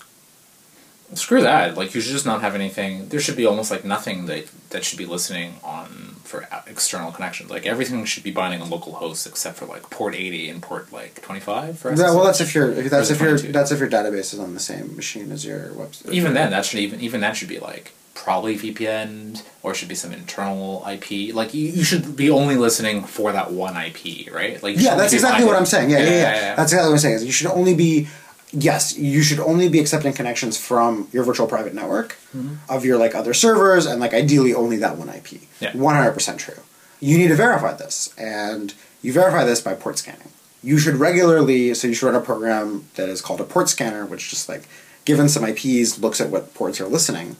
Screw 1.13 1.41
that. 1.43 1.77
Like 1.77 1.93
you 1.93 2.01
should 2.01 2.11
just 2.11 2.25
not 2.25 2.41
have 2.41 2.55
anything. 2.55 3.09
There 3.09 3.19
should 3.19 3.37
be 3.37 3.45
almost 3.45 3.69
like 3.71 3.85
nothing 3.85 4.25
that 4.25 4.47
that 4.71 4.83
should 4.83 4.97
be 4.97 5.05
listening 5.05 5.55
on 5.63 6.15
for 6.23 6.47
external 6.65 7.11
connections. 7.11 7.51
Like 7.51 7.65
everything 7.67 8.03
should 8.05 8.23
be 8.23 8.31
binding 8.31 8.59
on 8.61 8.69
local 8.71 8.93
hosts 8.93 9.27
except 9.27 9.57
for 9.57 9.65
like 9.67 9.89
port 9.91 10.15
eighty 10.15 10.49
and 10.49 10.61
port 10.63 10.91
like 10.91 11.21
twenty 11.21 11.39
five. 11.41 11.77
For 11.77 11.95
That- 11.95 12.15
well, 12.15 12.23
that's 12.23 12.41
if 12.41 12.55
your 12.55 12.71
if 12.71 12.89
that's 12.89 13.11
if 13.11 13.21
your 13.21 13.37
that's 13.37 13.71
if 13.71 13.79
your 13.79 13.87
database 13.89 14.33
is 14.33 14.39
on 14.39 14.55
the 14.55 14.59
same 14.59 14.95
machine 14.95 15.31
as 15.31 15.45
your 15.45 15.69
website. 15.69 16.11
even 16.11 16.33
then 16.33 16.49
that 16.49 16.65
should 16.65 16.79
even 16.79 16.99
even 16.99 17.21
that 17.21 17.37
should 17.37 17.49
be 17.49 17.59
like 17.59 17.93
probably 18.15 18.57
VPN 18.57 19.43
or 19.61 19.75
should 19.75 19.89
be 19.89 19.95
some 19.95 20.11
internal 20.11 20.83
IP. 20.89 21.35
Like 21.35 21.53
you, 21.53 21.67
you 21.67 21.83
should 21.83 22.15
be 22.15 22.31
only 22.31 22.55
listening 22.55 23.03
for 23.03 23.31
that 23.31 23.51
one 23.51 23.77
IP, 23.77 24.33
right? 24.33 24.61
Like 24.63 24.77
yeah, 24.79 24.95
that's 24.95 25.13
exactly 25.13 25.45
what 25.45 25.55
I'm 25.55 25.65
saying. 25.65 25.91
Yeah, 25.91 25.99
yeah, 25.99 26.09
yeah. 26.09 26.55
That's 26.55 26.71
exactly 26.71 26.89
what 26.89 26.95
I'm 26.95 26.99
saying. 26.99 27.15
Is 27.15 27.25
you 27.25 27.31
should 27.31 27.51
only 27.51 27.75
be 27.75 28.07
yes, 28.51 28.97
you 28.97 29.21
should 29.21 29.39
only 29.39 29.69
be 29.69 29.79
accepting 29.79 30.13
connections 30.13 30.57
from 30.57 31.07
your 31.11 31.23
virtual 31.23 31.47
private 31.47 31.73
network 31.73 32.13
mm-hmm. 32.35 32.55
of 32.69 32.85
your 32.85 32.97
like 32.97 33.13
other 33.13 33.33
servers 33.33 33.85
and 33.85 33.99
like 33.99 34.13
ideally 34.13 34.53
only 34.53 34.77
that 34.77 34.97
one 34.97 35.09
IP. 35.09 35.41
Yeah. 35.59 35.71
100% 35.73 36.37
true. 36.37 36.55
You 36.99 37.17
need 37.17 37.27
to 37.27 37.35
verify 37.35 37.73
this 37.73 38.13
and 38.17 38.73
you 39.01 39.13
verify 39.13 39.43
this 39.43 39.61
by 39.61 39.75
port 39.75 39.97
scanning. 39.97 40.29
You 40.63 40.79
should 40.79 40.95
regularly 40.95 41.73
so 41.73 41.87
you 41.87 41.93
should 41.93 42.07
run 42.07 42.15
a 42.15 42.21
program 42.21 42.87
that 42.95 43.09
is 43.09 43.21
called 43.21 43.41
a 43.41 43.43
port 43.43 43.69
scanner 43.69 44.05
which 44.05 44.29
just 44.29 44.49
like 44.49 44.67
given 45.03 45.29
some 45.29 45.43
IPs 45.43 45.99
looks 45.99 46.19
at 46.19 46.29
what 46.29 46.53
ports 46.53 46.81
are 46.81 46.87
listening 46.87 47.35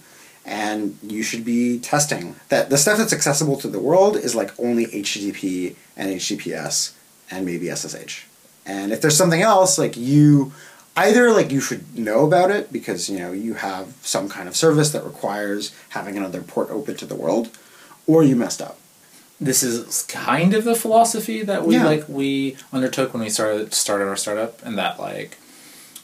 and 0.46 0.98
you 1.02 1.24
should 1.24 1.44
be 1.44 1.80
testing 1.80 2.36
that 2.50 2.70
the 2.70 2.78
stuff 2.78 2.98
that's 3.00 3.14
accessible 3.14 3.58
to 3.58 3.68
the 3.68 3.80
world 3.80 4.16
is 4.16 4.36
like 4.36 4.52
only 4.60 4.86
HTTP 4.86 5.76
and 5.98 6.10
HTTPS 6.12 6.94
and 7.32 7.46
maybe 7.46 7.70
SSH. 7.74 8.26
And 8.66 8.92
if 8.92 9.02
there's 9.02 9.18
something 9.18 9.42
else, 9.42 9.78
like 9.78 9.98
you 9.98 10.54
either 10.96 11.32
like 11.32 11.52
you 11.52 11.60
should 11.60 11.98
know 11.98 12.26
about 12.26 12.52
it 12.52 12.72
because 12.72 13.10
you 13.10 13.18
know 13.20 13.32
you 13.32 13.56
have 13.56 13.94
some 14.02 14.30
kind 14.30 14.48
of 14.48 14.56
service 14.56 14.92
that 14.92 15.04
requires 15.04 15.74
having 15.90 16.16
another 16.18 16.42
port 16.42 16.70
open 16.70 16.96
to 16.98 17.06
the 17.06 17.16
world, 17.16 17.50
or 18.08 18.24
you 18.24 18.36
messed 18.36 18.62
up. 18.62 18.78
This 19.42 19.64
is 19.64 20.04
kind 20.04 20.54
of 20.54 20.64
the 20.64 20.76
philosophy 20.76 21.42
that 21.44 21.66
we 21.66 21.76
Yeah. 21.76 21.86
like 21.86 22.06
we 22.08 22.56
undertook 22.72 23.14
when 23.14 23.24
we 23.24 23.30
started 23.30 23.74
started 23.74 24.08
our 24.08 24.16
startup, 24.16 24.64
and 24.66 24.78
that 24.78 25.00
like 25.00 25.38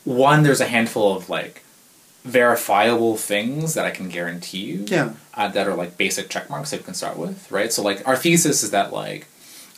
one 0.04 0.44
there's 0.44 0.62
a 0.62 0.66
handful 0.68 1.16
of 1.16 1.30
like 1.30 1.64
verifiable 2.24 3.18
things 3.18 3.74
that 3.74 3.86
I 3.86 3.92
can 3.92 4.08
guarantee 4.10 4.60
you 4.60 4.86
Yeah. 4.88 5.14
uh, 5.34 5.48
that 5.50 5.68
are 5.68 5.74
like 5.76 5.98
basic 5.98 6.30
check 6.30 6.50
marks 6.50 6.70
that 6.72 6.78
you 6.78 6.84
can 6.84 6.94
start 6.94 7.18
with, 7.18 7.52
right? 7.52 7.74
So 7.74 7.82
like 7.82 8.08
our 8.08 8.16
thesis 8.16 8.64
is 8.64 8.72
that 8.72 8.94
like 8.94 9.28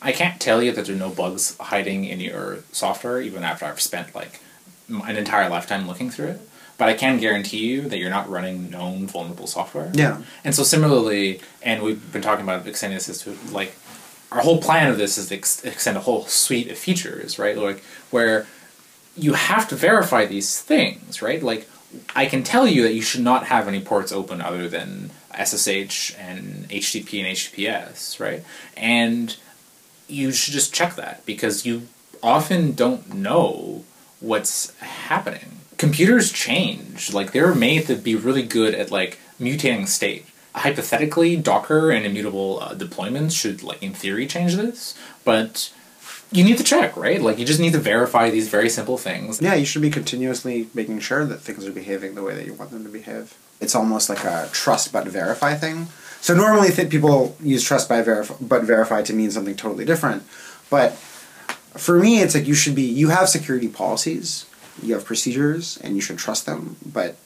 I 0.01 0.11
can't 0.11 0.39
tell 0.41 0.61
you 0.61 0.71
that 0.73 0.85
there 0.85 0.95
are 0.95 0.99
no 0.99 1.09
bugs 1.09 1.55
hiding 1.57 2.03
in 2.03 2.19
your 2.19 2.59
software 2.73 3.21
even 3.21 3.43
after 3.43 3.65
I've 3.65 3.79
spent 3.79 4.13
like 4.13 4.41
an 4.89 5.15
entire 5.15 5.49
lifetime 5.49 5.87
looking 5.87 6.09
through 6.09 6.27
it, 6.27 6.41
but 6.77 6.89
I 6.89 6.93
can 6.93 7.17
guarantee 7.19 7.65
you 7.65 7.83
that 7.83 7.97
you're 7.97 8.09
not 8.09 8.29
running 8.29 8.69
known 8.69 9.07
vulnerable 9.07 9.47
software. 9.47 9.89
Yeah. 9.93 10.21
And 10.43 10.53
so 10.53 10.63
similarly, 10.63 11.39
and 11.61 11.81
we've 11.81 12.11
been 12.11 12.21
talking 12.21 12.43
about 12.43 12.67
extending 12.67 12.97
this 12.99 13.23
to 13.23 13.37
like 13.53 13.73
our 14.33 14.41
whole 14.41 14.61
plan 14.61 14.89
of 14.91 14.97
this 14.97 15.17
is 15.17 15.29
to 15.29 15.35
ex- 15.35 15.63
extend 15.63 15.95
a 15.95 16.01
whole 16.01 16.25
suite 16.25 16.69
of 16.69 16.77
features, 16.77 17.39
right? 17.39 17.57
Like 17.57 17.81
where 18.11 18.45
you 19.15 19.33
have 19.33 19.67
to 19.69 19.75
verify 19.75 20.25
these 20.25 20.59
things, 20.59 21.21
right? 21.21 21.41
Like 21.41 21.69
I 22.15 22.25
can 22.25 22.43
tell 22.43 22.67
you 22.67 22.83
that 22.83 22.93
you 22.93 23.01
should 23.01 23.21
not 23.21 23.47
have 23.47 23.67
any 23.67 23.81
ports 23.81 24.11
open 24.11 24.41
other 24.41 24.67
than 24.67 25.11
SSH 25.33 26.15
and 26.17 26.67
HTTP 26.69 27.19
and 27.19 27.35
HTTPS, 27.35 28.19
right? 28.19 28.43
And 28.75 29.35
you 30.07 30.31
should 30.31 30.53
just 30.53 30.73
check 30.73 30.95
that 30.95 31.25
because 31.25 31.65
you 31.65 31.87
often 32.21 32.73
don't 32.73 33.13
know 33.13 33.83
what's 34.19 34.77
happening. 34.79 35.59
Computers 35.77 36.31
change. 36.31 37.13
Like 37.13 37.31
they're 37.31 37.55
made 37.55 37.87
to 37.87 37.95
be 37.95 38.15
really 38.15 38.43
good 38.43 38.73
at 38.73 38.91
like 38.91 39.19
mutating 39.39 39.87
state. 39.87 40.25
Hypothetically, 40.55 41.35
Docker 41.35 41.89
and 41.89 42.05
immutable 42.05 42.59
uh, 42.61 42.75
deployments 42.75 43.31
should 43.31 43.63
like 43.63 43.81
in 43.81 43.93
theory 43.93 44.27
change 44.27 44.55
this, 44.55 44.95
but 45.25 45.73
you 46.33 46.43
need 46.43 46.57
to 46.57 46.63
check, 46.63 46.97
right? 46.97 47.21
Like 47.21 47.37
you 47.37 47.45
just 47.45 47.59
need 47.59 47.73
to 47.73 47.79
verify 47.79 48.29
these 48.29 48.49
very 48.49 48.69
simple 48.69 48.97
things. 48.97 49.41
Yeah, 49.41 49.53
you 49.53 49.65
should 49.65 49.81
be 49.81 49.89
continuously 49.89 50.67
making 50.73 50.99
sure 50.99 51.25
that 51.25 51.41
things 51.41 51.65
are 51.65 51.71
behaving 51.71 52.15
the 52.15 52.23
way 52.23 52.35
that 52.35 52.45
you 52.45 52.53
want 52.53 52.71
them 52.71 52.83
to 52.83 52.89
behave. 52.89 53.37
It's 53.61 53.75
almost 53.75 54.09
like 54.09 54.23
a 54.23 54.49
trust 54.51 54.91
but 54.91 55.07
verify 55.07 55.53
thing. 55.55 55.87
So 56.21 56.33
normally 56.33 56.71
th- 56.71 56.89
people 56.89 57.35
use 57.41 57.63
trust 57.63 57.89
by 57.89 58.01
verify, 58.01 58.35
but 58.39 58.63
verify 58.63 59.01
to 59.03 59.13
mean 59.13 59.31
something 59.31 59.55
totally 59.55 59.85
different. 59.85 60.23
But 60.69 60.93
for 61.75 61.99
me, 61.99 62.21
it's 62.21 62.35
like 62.35 62.47
you 62.47 62.53
should 62.53 62.75
be. 62.75 62.83
You 62.83 63.09
have 63.09 63.29
security 63.29 63.67
policies, 63.67 64.45
you 64.81 64.93
have 64.93 65.05
procedures, 65.05 65.77
and 65.77 65.95
you 65.95 66.01
should 66.01 66.17
trust 66.17 66.45
them. 66.45 66.77
But 66.85 67.17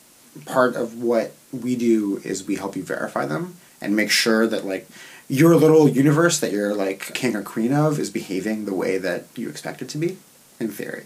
part 0.46 0.76
of 0.76 1.02
what 1.02 1.34
we 1.52 1.76
do 1.76 2.22
is 2.24 2.46
we 2.46 2.56
help 2.56 2.76
you 2.76 2.84
verify 2.84 3.26
them 3.26 3.56
and 3.82 3.96
make 3.96 4.12
sure 4.12 4.48
that 4.48 4.66
like 4.66 4.88
your 5.30 5.56
little 5.56 5.90
universe 5.90 6.40
that 6.40 6.52
you're 6.52 6.74
like 6.74 7.14
king 7.14 7.36
or 7.36 7.42
queen 7.42 7.74
of 7.74 8.00
is 8.00 8.10
behaving 8.10 8.66
the 8.66 8.74
way 8.74 8.98
that 8.98 9.26
you 9.36 9.50
expect 9.50 9.82
it 9.82 9.90
to 9.90 9.98
be. 9.98 10.18
In 10.60 10.70
theory. 10.70 11.06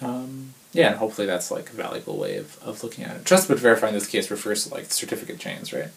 Um, 0.00 0.54
yeah, 0.72 0.88
and 0.88 0.96
hopefully 0.96 1.26
that's 1.26 1.50
like 1.50 1.70
a 1.70 1.72
valuable 1.72 2.16
way 2.16 2.36
of, 2.36 2.62
of 2.62 2.82
looking 2.84 3.04
at 3.04 3.16
it. 3.16 3.24
Trust 3.24 3.48
but 3.48 3.58
verify 3.58 3.88
in 3.88 3.94
this 3.94 4.06
case 4.06 4.30
refers 4.30 4.66
to 4.66 4.74
like 4.74 4.92
certificate 4.92 5.38
chains, 5.38 5.72
right? 5.72 5.88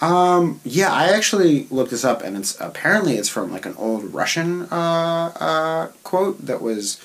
Um, 0.00 0.60
yeah, 0.64 0.92
I 0.92 1.08
actually 1.08 1.66
looked 1.70 1.90
this 1.90 2.04
up, 2.04 2.22
and 2.22 2.36
it's 2.36 2.60
apparently 2.60 3.16
it's 3.16 3.28
from 3.28 3.52
like 3.52 3.66
an 3.66 3.74
old 3.76 4.12
Russian 4.12 4.62
uh, 4.62 5.32
uh, 5.38 5.86
quote 6.02 6.44
that 6.46 6.60
was 6.60 7.00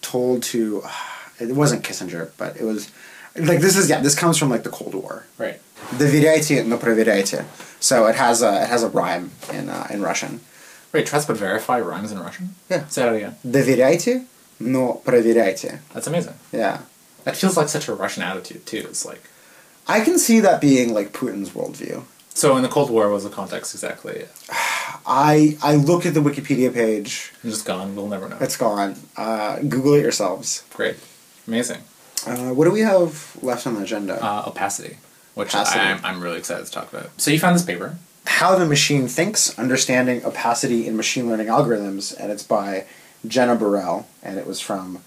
told 0.00 0.42
to. 0.44 0.82
it 1.38 1.54
wasn't 1.54 1.84
Kissinger, 1.84 2.30
but 2.36 2.56
it 2.56 2.64
was 2.64 2.90
like 3.35 3.59
this 3.59 3.75
is 3.75 3.89
yeah 3.89 3.99
this 4.01 4.15
comes 4.15 4.37
from 4.37 4.49
like 4.49 4.63
the 4.63 4.69
Cold 4.69 4.93
War. 4.95 5.25
Right. 5.37 5.59
Доверяйте, 5.93 6.63
но 6.63 6.77
проверяйте. 6.77 7.45
So 7.79 8.07
it 8.07 8.15
has 8.15 8.41
a 8.41 8.63
it 8.63 8.69
has 8.69 8.83
a 8.83 8.89
rhyme 8.89 9.31
in 9.51 9.69
uh, 9.69 9.87
in 9.89 10.01
Russian. 10.01 10.41
Wait, 10.91 11.05
trust 11.05 11.27
but 11.27 11.37
verify 11.37 11.79
rhymes 11.79 12.11
in 12.11 12.19
Russian? 12.19 12.55
Yeah. 12.69 12.87
Say 12.87 13.03
that 13.03 13.15
again. 13.15 13.35
Доверяйте, 13.45 14.25
но 14.59 15.01
проверяйте. 15.05 15.79
That's 15.93 16.07
amazing. 16.07 16.33
Yeah. 16.51 16.79
That 17.25 17.35
feels 17.35 17.57
like 17.57 17.69
such 17.69 17.87
a 17.87 17.93
Russian 17.93 18.23
attitude 18.23 18.65
too. 18.65 18.85
It's 18.89 19.05
like 19.05 19.23
I 19.87 20.01
can 20.01 20.17
see 20.19 20.39
that 20.41 20.61
being 20.61 20.93
like 20.93 21.13
Putin's 21.13 21.49
worldview. 21.51 22.03
so 22.33 22.55
in 22.55 22.63
the 22.63 22.69
Cold 22.69 22.89
War 22.89 23.05
what 23.07 23.15
was 23.15 23.23
the 23.23 23.29
context 23.29 23.73
exactly? 23.73 24.25
I 25.05 25.57
I 25.61 25.75
looked 25.75 26.05
at 26.05 26.13
the 26.13 26.21
Wikipedia 26.21 26.73
page. 26.73 27.31
It's 27.43 27.55
just 27.55 27.65
gone. 27.65 27.95
We'll 27.95 28.07
never 28.07 28.27
know. 28.29 28.37
It's 28.39 28.57
gone. 28.57 28.95
Uh, 29.17 29.59
Google 29.59 29.93
it 29.95 30.01
yourselves. 30.01 30.63
Great. 30.73 30.97
Amazing. 31.47 31.81
Uh, 32.26 32.54
what 32.54 32.64
do 32.64 32.70
we 32.70 32.80
have 32.80 33.36
left 33.42 33.66
on 33.66 33.74
the 33.74 33.82
agenda? 33.82 34.22
Uh, 34.22 34.44
opacity, 34.46 34.96
which 35.34 35.54
Opacity. 35.54 35.80
I, 35.80 35.92
I'm, 35.92 36.04
I'm 36.04 36.22
really 36.22 36.38
excited 36.38 36.66
to 36.66 36.72
talk 36.72 36.92
about. 36.92 37.10
So 37.20 37.30
you 37.30 37.38
found 37.38 37.54
this 37.54 37.64
paper. 37.64 37.96
How 38.26 38.56
the 38.56 38.64
Machine 38.66 39.06
Thinks 39.06 39.58
Understanding 39.58 40.24
Opacity 40.24 40.86
in 40.86 40.96
Machine 40.96 41.28
Learning 41.28 41.48
Algorithms, 41.48 42.18
and 42.18 42.32
it's 42.32 42.42
by 42.42 42.86
Jenna 43.26 43.54
Burrell, 43.54 44.06
and 44.22 44.38
it 44.38 44.46
was 44.46 44.60
from 44.60 45.02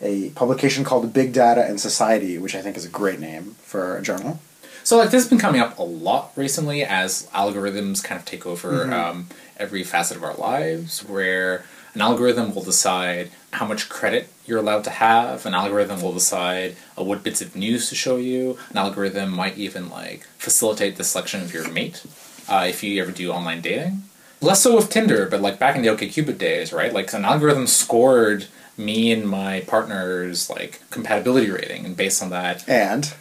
a 0.00 0.30
publication 0.30 0.84
called 0.84 1.12
Big 1.12 1.32
Data 1.32 1.64
and 1.64 1.80
Society, 1.80 2.38
which 2.38 2.54
I 2.54 2.62
think 2.62 2.76
is 2.76 2.84
a 2.84 2.88
great 2.90 3.20
name 3.20 3.56
for 3.62 3.96
a 3.96 4.02
journal. 4.02 4.40
So 4.82 4.98
like 4.98 5.10
this 5.10 5.22
has 5.22 5.30
been 5.30 5.38
coming 5.38 5.62
up 5.62 5.78
a 5.78 5.82
lot 5.82 6.32
recently 6.36 6.84
as 6.84 7.26
algorithms 7.34 8.04
kind 8.04 8.18
of 8.18 8.26
take 8.26 8.44
over 8.46 8.92
um, 8.92 9.28
every 9.56 9.82
facet 9.82 10.16
of 10.16 10.24
our 10.24 10.34
lives, 10.34 11.00
where 11.04 11.64
an 11.94 12.00
algorithm 12.00 12.54
will 12.54 12.62
decide 12.62 13.30
how 13.52 13.66
much 13.66 13.88
credit 13.88 14.28
you're 14.46 14.58
allowed 14.58 14.84
to 14.84 14.90
have. 14.90 15.46
An 15.46 15.54
algorithm 15.54 16.02
will 16.02 16.12
decide 16.12 16.76
uh, 16.98 17.04
what 17.04 17.22
bits 17.22 17.40
of 17.40 17.56
news 17.56 17.88
to 17.88 17.94
show 17.94 18.16
you. 18.16 18.58
An 18.70 18.78
algorithm 18.78 19.30
might 19.30 19.56
even 19.56 19.88
like 19.88 20.26
facilitate 20.38 20.96
the 20.96 21.04
selection 21.04 21.40
of 21.40 21.54
your 21.54 21.70
mate 21.70 22.04
uh, 22.48 22.66
if 22.68 22.82
you 22.82 23.00
ever 23.00 23.12
do 23.12 23.32
online 23.32 23.60
dating. 23.60 24.02
Less 24.40 24.62
so 24.62 24.76
with 24.76 24.90
Tinder, 24.90 25.26
but 25.26 25.40
like 25.40 25.58
back 25.58 25.76
in 25.76 25.82
the 25.82 25.88
OkCupid 25.88 26.36
days, 26.36 26.72
right? 26.72 26.92
Like 26.92 27.12
an 27.14 27.24
algorithm 27.24 27.66
scored 27.66 28.46
me 28.76 29.12
and 29.12 29.28
my 29.28 29.60
partner's 29.60 30.50
like 30.50 30.80
compatibility 30.90 31.50
rating, 31.50 31.84
and 31.86 31.96
based 31.96 32.22
on 32.22 32.30
that, 32.30 32.68
And 32.68 33.14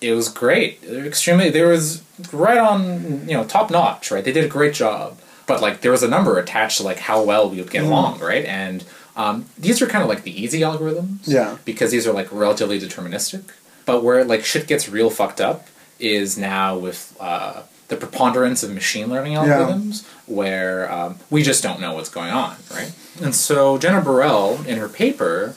it 0.00 0.12
was 0.12 0.28
great. 0.28 0.82
They 0.82 0.98
were 0.98 1.06
extremely. 1.06 1.50
There 1.50 1.68
was 1.68 2.02
right 2.32 2.58
on, 2.58 3.26
you 3.28 3.34
know, 3.34 3.44
top 3.44 3.70
notch. 3.70 4.10
Right, 4.10 4.22
they 4.24 4.32
did 4.32 4.44
a 4.44 4.48
great 4.48 4.74
job. 4.74 5.18
But 5.48 5.60
like, 5.60 5.80
there 5.80 5.90
was 5.90 6.02
a 6.04 6.08
number 6.08 6.38
attached 6.38 6.76
to 6.76 6.82
like 6.84 6.98
how 6.98 7.22
well 7.24 7.50
we 7.50 7.56
would 7.56 7.70
get 7.70 7.82
along, 7.84 8.20
right? 8.20 8.44
And 8.44 8.84
um, 9.16 9.46
these 9.58 9.82
are 9.82 9.86
kind 9.86 10.02
of 10.02 10.08
like 10.08 10.22
the 10.22 10.30
easy 10.42 10.60
algorithms, 10.60 11.26
Yeah. 11.26 11.56
because 11.64 11.90
these 11.90 12.06
are 12.06 12.12
like 12.12 12.28
relatively 12.30 12.78
deterministic. 12.78 13.42
But 13.86 14.04
where 14.04 14.22
like 14.24 14.44
shit 14.44 14.66
gets 14.68 14.88
real 14.88 15.10
fucked 15.10 15.40
up 15.40 15.66
is 15.98 16.38
now 16.38 16.76
with 16.78 17.16
uh, 17.18 17.62
the 17.88 17.96
preponderance 17.96 18.62
of 18.62 18.70
machine 18.72 19.08
learning 19.08 19.32
algorithms, 19.32 20.04
where 20.26 20.92
um, 20.92 21.18
we 21.30 21.42
just 21.42 21.62
don't 21.62 21.80
know 21.80 21.94
what's 21.94 22.10
going 22.10 22.30
on, 22.30 22.56
right? 22.72 22.92
And 23.20 23.34
so 23.34 23.78
Jenna 23.78 24.00
Burrell, 24.02 24.60
in 24.66 24.76
her 24.78 24.88
paper, 24.88 25.54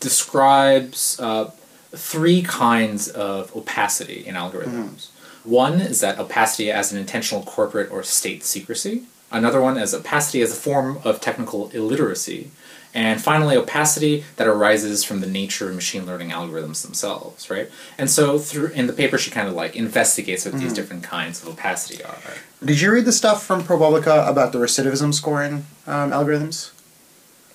describes 0.00 1.20
uh, 1.20 1.50
three 1.94 2.42
kinds 2.42 3.08
of 3.08 3.54
opacity 3.54 4.26
in 4.26 4.34
algorithms. 4.34 5.10
One 5.44 5.74
is 5.80 6.00
that 6.00 6.18
opacity 6.18 6.70
as 6.72 6.92
an 6.92 6.98
intentional 6.98 7.42
corporate 7.44 7.90
or 7.90 8.02
state 8.02 8.42
secrecy. 8.44 9.04
Another 9.30 9.60
one 9.60 9.76
is 9.76 9.94
opacity 9.94 10.40
as 10.40 10.52
a 10.52 10.56
form 10.56 11.00
of 11.04 11.20
technical 11.20 11.68
illiteracy. 11.70 12.50
And 12.94 13.20
finally, 13.20 13.54
opacity 13.54 14.24
that 14.36 14.46
arises 14.46 15.04
from 15.04 15.20
the 15.20 15.26
nature 15.26 15.68
of 15.68 15.74
machine 15.74 16.06
learning 16.06 16.30
algorithms 16.30 16.82
themselves, 16.82 17.50
right? 17.50 17.70
And 17.98 18.08
so, 18.08 18.38
through 18.38 18.68
in 18.68 18.86
the 18.86 18.94
paper, 18.94 19.18
she 19.18 19.30
kind 19.30 19.46
of 19.46 19.54
like 19.54 19.76
investigates 19.76 20.46
what 20.46 20.54
these 20.54 20.72
different 20.72 21.02
kinds 21.02 21.42
of 21.42 21.48
opacity 21.50 22.02
are. 22.02 22.16
did 22.64 22.80
you 22.80 22.90
read 22.90 23.04
the 23.04 23.12
stuff 23.12 23.44
from 23.44 23.62
ProPublica 23.62 24.26
about 24.26 24.52
the 24.52 24.58
recidivism 24.58 25.12
scoring 25.12 25.66
um, 25.86 26.10
algorithms? 26.10 26.72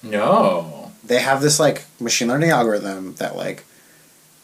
No, 0.04 0.92
They 1.04 1.20
have 1.20 1.42
this 1.42 1.60
like 1.60 1.86
machine 2.00 2.28
learning 2.28 2.52
algorithm 2.52 3.16
that 3.16 3.36
like 3.36 3.66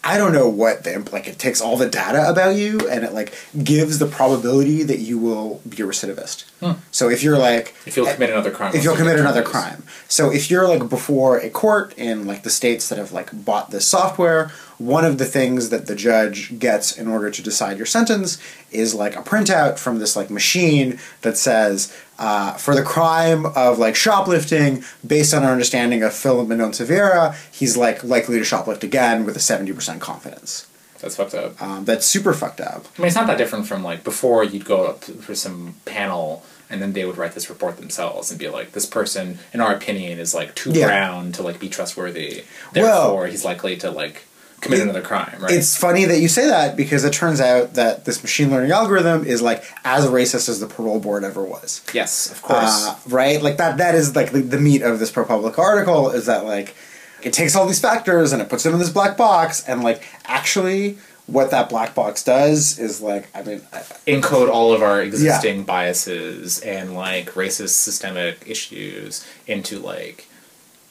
I 0.01 0.17
don't 0.17 0.31
know 0.31 0.47
what 0.47 0.85
the 0.85 1.07
like 1.11 1.27
it 1.27 1.37
takes 1.37 1.59
all 1.59 1.75
the 1.75 1.89
data 1.89 2.29
about 2.29 2.55
you 2.55 2.79
and 2.89 3.03
it 3.03 3.13
like 3.13 3.33
gives 3.61 3.99
the 3.99 4.05
probability 4.05 4.83
that 4.83 4.99
you 4.99 5.17
will 5.17 5.61
be 5.67 5.77
a 5.83 5.85
recidivist. 5.85 6.49
Hmm. 6.61 6.79
So 6.91 7.09
if 7.09 7.21
you're 7.21 7.37
like 7.37 7.75
if 7.85 7.97
you'll 7.97 8.07
commit 8.07 8.29
another 8.29 8.51
crime, 8.51 8.73
if 8.73 8.83
you'll 8.83 8.95
commit 8.95 9.19
another 9.19 9.43
crime. 9.43 9.83
So 10.07 10.31
if 10.31 10.49
you're 10.49 10.67
like 10.67 10.89
before 10.89 11.37
a 11.37 11.49
court 11.49 11.93
in 11.97 12.25
like 12.25 12.43
the 12.43 12.49
states 12.49 12.87
that 12.89 12.97
have 12.97 13.11
like 13.11 13.43
bought 13.45 13.71
this 13.71 13.85
software, 13.85 14.51
one 14.79 15.05
of 15.05 15.17
the 15.19 15.25
things 15.25 15.69
that 15.69 15.85
the 15.85 15.95
judge 15.95 16.57
gets 16.57 16.97
in 16.97 17.07
order 17.07 17.29
to 17.29 17.41
decide 17.43 17.77
your 17.77 17.85
sentence 17.85 18.41
is 18.71 18.95
like 18.95 19.15
a 19.15 19.21
printout 19.21 19.77
from 19.77 19.99
this 19.99 20.15
like 20.15 20.29
machine 20.29 20.97
that 21.21 21.37
says 21.37 21.95
uh, 22.17 22.53
for 22.53 22.73
the 22.73 22.81
crime 22.81 23.45
of 23.55 23.77
like 23.77 23.95
shoplifting, 23.95 24.83
based 25.05 25.33
on 25.33 25.43
our 25.43 25.51
understanding 25.51 26.01
of 26.01 26.13
Philip 26.13 26.47
Mendonça 26.47 26.85
Vieira, 26.85 27.35
he's 27.51 27.77
like 27.77 28.03
likely 28.03 28.37
to 28.37 28.43
shoplift 28.43 28.83
again 28.83 29.25
with 29.25 29.35
a 29.35 29.39
seventy 29.39 29.71
percent 29.73 30.01
confidence. 30.01 30.65
That's 31.01 31.15
fucked 31.15 31.33
up. 31.33 31.61
Um, 31.61 31.85
that's 31.85 32.05
super 32.05 32.33
fucked 32.33 32.59
up. 32.59 32.85
I 32.97 33.01
mean, 33.01 33.07
it's 33.07 33.15
not 33.15 33.27
that 33.27 33.37
different 33.37 33.67
from 33.67 33.83
like 33.83 34.03
before 34.03 34.43
you'd 34.43 34.65
go 34.65 34.85
up 34.87 35.03
for 35.05 35.33
some 35.35 35.75
panel 35.85 36.43
and 36.69 36.81
then 36.81 36.91
they 36.93 37.03
would 37.05 37.17
write 37.17 37.31
this 37.33 37.49
report 37.49 37.77
themselves 37.77 38.29
and 38.31 38.39
be 38.39 38.47
like, 38.49 38.73
this 38.73 38.85
person, 38.85 39.39
in 39.53 39.59
our 39.61 39.73
opinion, 39.73 40.19
is 40.19 40.35
like 40.35 40.53
too 40.55 40.71
Yeah. 40.71 40.87
brown 40.87 41.31
to 41.31 41.41
like 41.41 41.57
be 41.59 41.69
trustworthy. 41.69 42.43
Well- 42.75 43.03
Therefore, 43.03 43.27
he's 43.27 43.43
likely 43.45 43.75
to 43.77 43.89
like 43.91 44.23
commit 44.61 44.79
It- 44.79 44.83
another 44.83 45.01
crime, 45.01 45.35
right? 45.39 45.51
It's 45.51 45.75
funny 45.77 46.05
that 46.05 46.19
you 46.19 46.27
say 46.27 46.47
that 46.47 46.75
because 46.75 47.03
it 47.05 47.13
turns 47.13 47.39
out 47.41 47.73
that 47.75 48.05
this 48.05 48.21
machine 48.23 48.49
learning 48.51 48.71
algorithm 48.71 49.25
is 49.25 49.41
like 49.41 49.63
as 49.85 50.05
racist 50.07 50.49
as 50.49 50.59
the 50.59 50.67
parole 50.67 50.99
board 50.99 51.23
ever 51.23 51.43
was. 51.43 51.81
yes, 51.93 52.31
of 52.31 52.41
course. 52.41 52.87
Uh, 52.87 52.95
right? 53.07 53.41
Like 53.41 53.57
that 53.57 53.77
that 53.77 53.95
is 53.95 54.15
like 54.15 54.31
the, 54.31 54.41
the 54.41 54.59
meat 54.59 54.81
of 54.81 54.99
this 54.99 55.11
ProPublica 55.11 55.57
article 55.59 56.09
is 56.11 56.25
that 56.27 56.45
like 56.45 56.75
it 57.21 57.33
takes 57.33 57.55
all 57.55 57.65
these 57.65 57.81
factors 57.81 58.31
and 58.33 58.41
it 58.41 58.49
puts 58.49 58.63
them 58.63 58.73
in 58.73 58.79
this 58.79 58.89
black 58.89 59.17
box 59.17 59.61
and 59.67 59.83
like 59.83 60.03
actually 60.25 60.97
what 61.27 61.51
that 61.51 61.69
black 61.69 61.93
box 61.93 62.23
does 62.23 62.79
is 62.79 63.01
like 63.01 63.27
I 63.35 63.43
mean 63.43 63.61
I- 63.71 63.83
Encode 64.07 64.49
all 64.49 64.73
of 64.73 64.81
our 64.81 65.01
existing 65.01 65.63
biases 65.63 66.59
and 66.61 66.95
like 66.95 67.31
racist 67.33 67.75
systemic 67.75 68.43
issues 68.47 69.25
into 69.47 69.79
like 69.79 70.27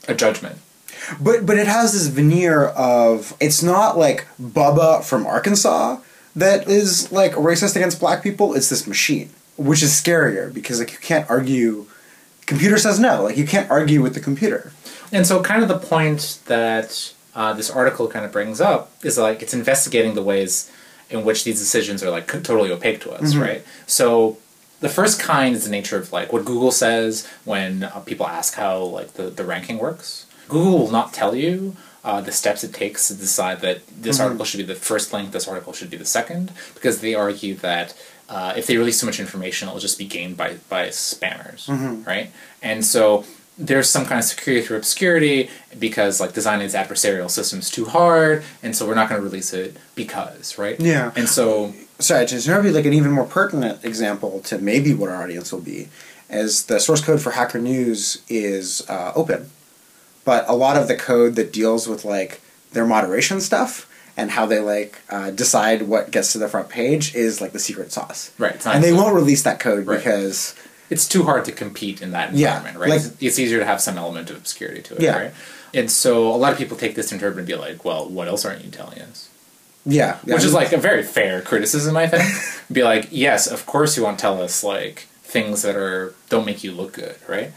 a 0.07 0.15
judgment. 0.15 0.59
But 1.21 1.47
but 1.47 1.59
it 1.59 1.67
has 1.67 1.93
this 1.93 2.09
veneer 2.09 2.67
of 2.67 3.37
it's 3.41 3.63
not 3.63 3.99
like 3.99 4.27
Bubba 4.41 5.05
from 5.05 5.27
Arkansas 5.27 5.99
that 6.37 6.69
is 6.69 7.11
like 7.11 7.33
racist 7.33 7.77
against 7.77 8.01
black 8.01 8.23
people, 8.23 8.55
it's 8.55 8.69
this 8.69 8.87
machine, 8.87 9.31
which 9.57 9.83
is 9.83 9.91
scarier 9.91 10.53
because 10.53 10.79
like 10.79 10.93
you 10.93 10.99
can't 10.99 11.29
argue 11.31 11.87
computer 12.47 12.79
says 12.79 12.99
no, 12.99 13.23
like 13.23 13.37
you 13.37 13.47
can't 13.47 13.71
argue 13.71 14.03
with 14.03 14.15
the 14.15 14.21
computer. 14.21 14.73
And 15.13 15.27
so, 15.27 15.43
kind 15.43 15.63
of 15.63 15.69
the 15.69 15.79
point 15.79 16.41
that 16.47 17.13
uh, 17.35 17.53
this 17.53 17.71
article 17.71 18.09
kind 18.09 18.25
of 18.25 18.33
brings 18.33 18.61
up 18.61 18.91
is 19.03 19.19
like 19.19 19.43
it's 19.43 19.55
investigating 19.55 20.15
the 20.15 20.23
ways 20.23 20.71
in 21.11 21.25
which 21.25 21.45
these 21.45 21.59
decisions 21.59 22.03
are 22.03 22.11
like 22.11 22.27
totally 22.27 22.71
opaque 22.71 23.01
to 23.03 23.13
us, 23.13 23.35
right? 23.35 23.65
So, 23.87 24.39
the 24.81 24.89
first 24.89 25.19
kind 25.21 25.55
is 25.55 25.65
the 25.65 25.71
nature 25.71 25.97
of 25.97 26.13
like 26.13 26.33
what 26.33 26.45
Google 26.45 26.71
says 26.73 27.27
when 27.45 27.85
uh, 27.85 28.01
people 28.01 28.27
ask 28.27 28.55
how 28.55 28.79
like 28.83 29.15
the, 29.15 29.25
the 29.25 29.45
ranking 29.45 29.79
works. 29.79 30.27
Google 30.49 30.79
will 30.79 30.91
not 30.91 31.13
tell 31.13 31.35
you 31.35 31.77
uh, 32.05 32.21
the 32.21 32.33
steps 32.33 32.65
it 32.65 32.73
takes 32.73 33.09
to 33.09 33.15
decide 33.15 33.61
that 33.61 33.87
this 33.89 34.19
article 34.21 34.45
should 34.45 34.59
be 34.59 34.65
the 34.65 34.75
first 34.75 35.13
link, 35.13 35.33
this 35.33 35.49
article 35.49 35.73
should 35.73 35.91
be 35.91 35.97
the 35.97 36.05
second, 36.05 36.53
because 36.75 37.01
they 37.01 37.15
argue 37.15 37.55
that 37.57 37.95
uh, 38.29 38.53
if 38.57 38.67
they 38.67 38.77
release 38.77 39.01
too 39.01 39.07
much 39.07 39.21
information, 39.21 39.69
it'll 39.69 39.81
just 39.81 39.99
be 39.99 40.07
gained 40.07 40.37
by 40.37 40.57
by 40.69 40.89
spammers, 40.89 41.69
right? 42.07 42.31
And 42.63 42.85
so 42.85 43.25
there's 43.59 43.91
some 43.91 44.07
kind 44.07 44.21
of 44.21 44.25
security 44.25 44.65
through 44.65 44.77
obscurity 44.77 45.51
because 45.79 46.21
like 46.21 46.33
designing 46.33 46.67
these 46.67 46.75
adversarial 46.75 47.31
systems 47.31 47.71
too 47.71 47.87
hard, 47.87 48.45
and 48.63 48.77
so 48.77 48.87
we're 48.87 48.95
not 48.95 49.09
going 49.09 49.21
to 49.21 49.25
release 49.25 49.53
it 49.53 49.77
because, 49.95 50.59
right? 50.59 50.79
Yeah. 50.81 51.11
And 51.17 51.29
so 51.29 51.75
sorry, 51.99 52.27
to 52.27 52.37
interrupt 52.37 52.65
you, 52.65 52.73
like 52.73 52.87
an 52.87 52.93
even 52.93 53.11
more 53.11 53.27
pertinent 53.27 53.85
example 53.85 54.41
to 54.41 54.59
maybe 54.59 54.95
what 54.95 55.11
our 55.11 55.23
audience 55.23 55.53
will 55.53 55.61
be, 55.61 55.89
is 56.31 56.67
the 56.67 56.79
source 56.79 57.01
code 57.05 57.21
for 57.21 57.33
Hacker 57.33 57.59
News 57.59 58.23
is 58.29 58.89
uh, 58.89 59.13
open, 59.17 59.51
but 60.29 60.47
a 60.47 60.53
lot 60.55 60.77
of 60.77 60.89
the 60.89 60.95
code 60.95 61.37
that 61.37 61.51
deals 61.55 61.89
with 61.89 62.05
like 62.05 62.43
their 62.73 62.85
moderation 62.85 63.41
stuff 63.41 63.89
and 64.15 64.31
how 64.33 64.45
they 64.45 64.59
like 64.61 65.01
uh, 65.09 65.31
decide 65.31 65.81
what 65.83 66.11
gets 66.11 66.33
to 66.33 66.39
the 66.39 66.47
front 66.49 66.69
page 66.69 67.15
is 67.15 67.41
like 67.41 67.53
the 67.53 67.59
secret 67.59 67.91
sauce. 67.93 68.31
Right, 68.37 68.67
and 68.67 68.85
they 68.85 68.93
won't 68.93 69.15
release 69.15 69.43
that 69.45 69.59
code 69.59 69.87
Right. 69.87 69.97
because 69.97 70.55
it's 70.91 71.09
too 71.09 71.23
hard 71.23 71.47
to 71.47 71.53
compete 71.53 72.03
in 72.03 72.11
that 72.11 72.35
Yeah, 72.35 72.57
environment, 72.59 72.79
right? 72.79 72.91
like- 72.91 73.01
it's, 73.01 73.23
it's 73.23 73.39
easier 73.39 73.59
to 73.61 73.65
have 73.65 73.81
some 73.81 73.97
element 73.97 74.29
of 74.29 74.37
obscurity 74.37 74.83
to 74.83 74.97
it, 74.97 75.01
Yeah. 75.01 75.17
right? 75.19 75.33
And 75.73 75.91
so 75.91 76.29
a 76.29 76.37
lot 76.37 76.53
of 76.53 76.59
people 76.59 76.77
take 76.77 76.95
this 76.95 77.11
interpret 77.11 77.39
and 77.39 77.47
be 77.47 77.55
like, 77.55 77.87
well, 77.87 78.07
what 78.07 78.29
else 78.29 78.45
aren't 78.45 78.63
you 78.67 78.71
telling 78.71 78.99
us? 79.01 79.29
yeah, 79.87 80.19
yeah 80.27 80.35
Which 80.35 80.45
is 80.45 80.53
like 80.53 80.73
a 80.75 80.77
very 80.91 81.03
fair 81.03 81.41
criticism, 81.41 81.97
I 81.97 82.07
think. 82.07 82.25
be 82.71 82.83
like, 82.83 83.09
yes, 83.11 83.47
of 83.47 83.65
course 83.65 83.97
you 83.97 84.03
want 84.03 84.19
to 84.19 84.23
tell 84.23 84.43
us 84.43 84.63
like 84.63 85.07
things 85.23 85.63
that 85.63 85.75
are 85.77 86.15
don't 86.29 86.45
make 86.45 86.63
you 86.63 86.73
look 86.73 86.93
good, 86.93 87.17
right? 87.27 87.51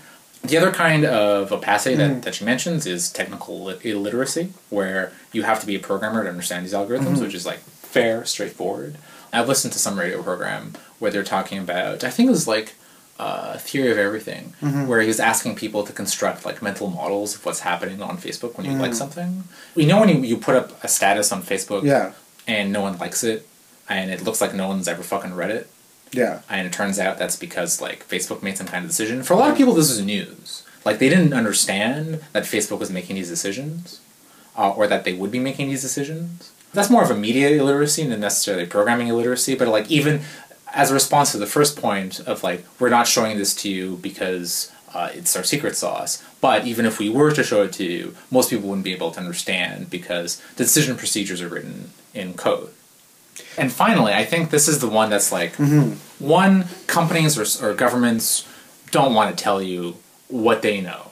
The 0.44 0.58
other 0.58 0.72
kind 0.72 1.06
of 1.06 1.52
opacity 1.52 1.96
that, 1.96 2.12
mm. 2.12 2.22
that 2.24 2.36
she 2.36 2.46
mentions 2.46 2.88
is 2.88 3.12
technical 3.12 3.70
illiteracy, 3.70 4.54
where 4.70 5.12
you 5.32 5.44
have 5.44 5.60
to 5.60 5.68
be 5.68 5.76
a 5.76 5.80
programmer 5.80 6.24
to 6.24 6.30
understand 6.30 6.66
these 6.66 6.74
algorithms, 6.74 7.14
mm-hmm. 7.14 7.22
which 7.22 7.36
is 7.36 7.46
like 7.46 7.60
fair, 7.60 8.26
straightforward. 8.26 8.98
I've 9.32 9.48
listened 9.48 9.74
to 9.74 9.80
some 9.80 10.00
radio 10.00 10.22
program 10.24 10.74
where 11.00 11.12
they're 11.12 11.24
talking 11.24 11.60
about, 11.60 12.04
I 12.04 12.10
think 12.10 12.28
it 12.28 12.32
was 12.32 12.48
like 12.48 12.74
uh, 13.20 13.58
Theory 13.60 13.92
of 13.92 13.98
Everything, 14.00 14.54
mm-hmm. 14.62 14.88
where 14.88 15.00
he 15.00 15.08
was 15.08 15.20
asking 15.20 15.56
people 15.56 15.84
to 15.84 15.94
construct 15.94 16.44
like 16.44 16.62
mental 16.62 16.90
models 16.90 17.36
of 17.36 17.46
what's 17.46 17.60
happening 17.60 18.02
on 18.02 18.18
Facebook 18.18 18.58
when 18.58 18.66
you 18.66 18.74
like 18.74 18.92
mm. 18.92 18.96
something. 18.96 19.44
You 19.76 19.86
know 19.86 20.00
when 20.00 20.10
you, 20.10 20.22
you 20.24 20.38
put 20.38 20.56
up 20.56 20.84
a 20.84 20.88
status 20.88 21.32
on 21.32 21.44
Facebook 21.44 21.84
Yeah. 21.84 22.14
and 22.48 22.74
no 22.74 22.82
one 22.82 22.98
likes 22.98 23.24
it, 23.24 23.48
and 23.88 24.10
it 24.10 24.24
looks 24.24 24.42
like 24.42 24.56
no 24.56 24.68
one's 24.68 24.88
ever 24.88 25.04
fucking 25.04 25.36
read 25.36 25.52
it, 25.52 25.70
yeah 26.12 26.42
and 26.50 26.68
it 26.68 26.74
turns 26.74 27.00
out 27.00 27.18
that's 27.18 27.36
because 27.36 27.82
like 27.82 28.08
Facebook 28.08 28.44
made 28.44 28.58
some 28.58 28.68
kind 28.68 28.84
of 28.84 28.90
decision. 28.92 29.24
For 29.24 29.34
a 29.34 29.38
lot 29.38 29.52
of 29.52 29.58
people, 29.58 29.74
this 29.74 29.90
is 29.90 30.04
news. 30.04 30.64
Like 30.84 31.00
they 31.00 31.10
didn't 31.10 31.34
understand 31.34 32.24
that 32.34 32.44
Facebook 32.44 32.80
was 32.80 32.92
making 32.92 33.16
these 33.16 33.30
decisions, 33.30 34.00
uh, 34.58 34.72
or 34.72 34.88
that 34.88 35.04
they 35.04 35.14
would 35.14 35.32
be 35.32 35.40
making 35.40 35.70
these 35.70 35.82
decisions. 35.82 36.52
That's 36.74 36.90
more 36.90 37.04
of 37.04 37.12
a 37.12 37.16
media 37.16 37.50
illiteracy 37.50 38.08
than 38.08 38.20
necessarily 38.20 38.66
programming 38.66 39.08
illiteracy. 39.08 39.56
But 39.56 39.68
like 39.68 39.92
even 39.92 40.22
as 40.74 40.90
a 40.90 40.94
response 40.94 41.32
to 41.34 41.38
the 41.38 41.46
first 41.46 41.80
point 41.80 42.20
of 42.22 42.44
like 42.44 42.66
we're 42.80 42.90
not 42.90 43.08
showing 43.08 43.38
this 43.38 43.54
to 43.56 43.70
you 43.70 43.98
because 43.98 44.72
uh, 44.94 45.10
it's 45.14 45.36
our 45.36 45.44
secret 45.44 45.76
sauce. 45.76 46.24
But 46.42 46.66
even 46.66 46.86
if 46.86 47.00
we 47.00 47.10
were 47.10 47.32
to 47.32 47.44
show 47.44 47.64
it 47.64 47.74
to 47.74 47.84
you, 47.84 48.16
most 48.30 48.50
people 48.50 48.68
wouldn't 48.70 48.84
be 48.84 48.94
able 48.94 49.12
to 49.12 49.20
understand 49.20 49.90
because 49.90 50.42
the 50.56 50.64
decision 50.64 50.98
procedures 50.98 51.42
are 51.42 51.48
written 51.48 51.92
in 52.14 52.34
code. 52.34 52.72
And 53.58 53.72
finally, 53.72 54.14
I 54.14 54.24
think 54.26 54.50
this 54.50 54.68
is 54.68 54.80
the 54.80 54.88
one 54.90 55.10
that's 55.10 55.32
like 55.32 55.54
one 56.20 56.66
companies 56.88 57.38
or, 57.38 57.66
or 57.70 57.74
governments 57.74 58.48
don't 58.92 59.14
want 59.14 59.36
to 59.36 59.42
tell 59.44 59.62
you 59.62 59.96
what 60.28 60.62
they 60.62 60.82
know 60.82 61.12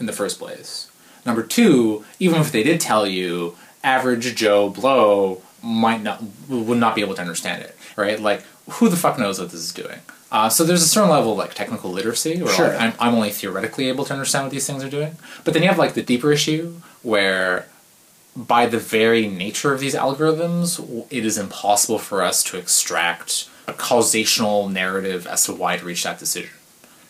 in 0.00 0.06
the 0.06 0.12
first 0.12 0.38
place. 0.38 0.90
Number 1.26 1.42
two, 1.42 2.04
even 2.18 2.40
if 2.40 2.50
they 2.52 2.62
did 2.62 2.80
tell 2.80 3.06
you, 3.06 3.56
average 3.84 4.34
Joe 4.34 4.70
Blow 4.70 5.42
might 5.62 6.02
not 6.02 6.22
would 6.48 6.78
not 6.78 6.94
be 6.94 7.00
able 7.00 7.14
to 7.14 7.20
understand 7.20 7.62
it, 7.62 7.76
right? 7.96 8.18
Like, 8.20 8.42
who 8.70 8.88
the 8.88 8.96
fuck 8.96 9.18
knows 9.18 9.38
what 9.40 9.50
this 9.50 9.60
is 9.60 9.72
doing? 9.72 9.98
Uh, 10.30 10.48
so 10.48 10.62
there's 10.62 10.82
a 10.82 10.86
certain 10.88 11.10
level 11.10 11.32
of 11.32 11.38
like 11.38 11.54
technical 11.54 11.90
literacy 11.90 12.42
where 12.42 12.52
Sure. 12.52 12.68
like, 12.68 12.80
I'm, 12.80 12.92
I'm 13.00 13.14
only 13.14 13.30
theoretically 13.30 13.88
able 13.88 14.04
to 14.04 14.12
understand 14.12 14.44
what 14.44 14.52
these 14.52 14.66
things 14.66 14.84
are 14.84 14.90
doing. 14.90 15.16
But 15.44 15.54
then 15.54 15.62
you 15.62 15.68
have 15.68 15.78
like 15.78 15.94
the 15.94 16.02
deeper 16.02 16.30
issue 16.32 16.74
where 17.02 17.66
by 18.46 18.66
the 18.66 18.78
very 18.78 19.26
nature 19.26 19.72
of 19.72 19.80
these 19.80 19.94
algorithms, 19.94 21.06
it 21.10 21.24
is 21.26 21.36
impossible 21.36 21.98
for 21.98 22.22
us 22.22 22.44
to 22.44 22.56
extract 22.56 23.48
a 23.66 23.72
causational 23.72 24.70
narrative 24.70 25.26
as 25.26 25.44
to 25.44 25.52
why 25.52 25.76
to 25.76 25.84
reach 25.84 26.04
that 26.04 26.18
decision, 26.18 26.50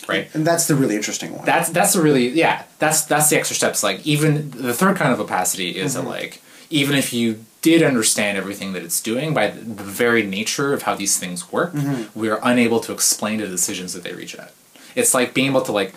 right? 0.08 0.28
and 0.34 0.46
that's 0.46 0.66
the 0.66 0.74
really 0.74 0.96
interesting 0.96 1.36
one 1.36 1.44
That's 1.44 1.68
that's 1.68 1.94
a 1.94 2.02
really 2.02 2.28
yeah. 2.28 2.64
That's 2.78 3.02
that's 3.02 3.28
the 3.28 3.36
extra 3.36 3.54
steps. 3.54 3.82
Like 3.82 4.04
even 4.06 4.50
the 4.50 4.74
third 4.74 4.96
kind 4.96 5.12
of 5.12 5.20
opacity 5.20 5.76
is 5.76 5.94
that 5.94 6.00
mm-hmm. 6.00 6.08
like 6.08 6.42
even 6.70 6.96
if 6.96 7.12
you 7.12 7.44
did 7.60 7.82
understand 7.82 8.38
everything 8.38 8.72
that 8.72 8.82
it's 8.82 9.00
doing 9.02 9.34
by 9.34 9.48
the 9.48 9.60
the 9.60 9.84
very 9.84 10.24
nature 10.24 10.72
of 10.72 10.82
how 10.82 10.94
these 10.94 11.18
things 11.18 11.52
work, 11.52 11.72
mm-hmm. 11.72 12.18
we 12.18 12.28
are 12.30 12.40
unable 12.42 12.80
to 12.80 12.92
explain 12.92 13.38
the 13.38 13.46
decisions 13.46 13.92
that 13.92 14.02
they 14.02 14.14
reach 14.14 14.34
at. 14.34 14.52
It's 14.94 15.14
like 15.14 15.34
being 15.34 15.50
able 15.50 15.62
to 15.62 15.72
like 15.72 15.94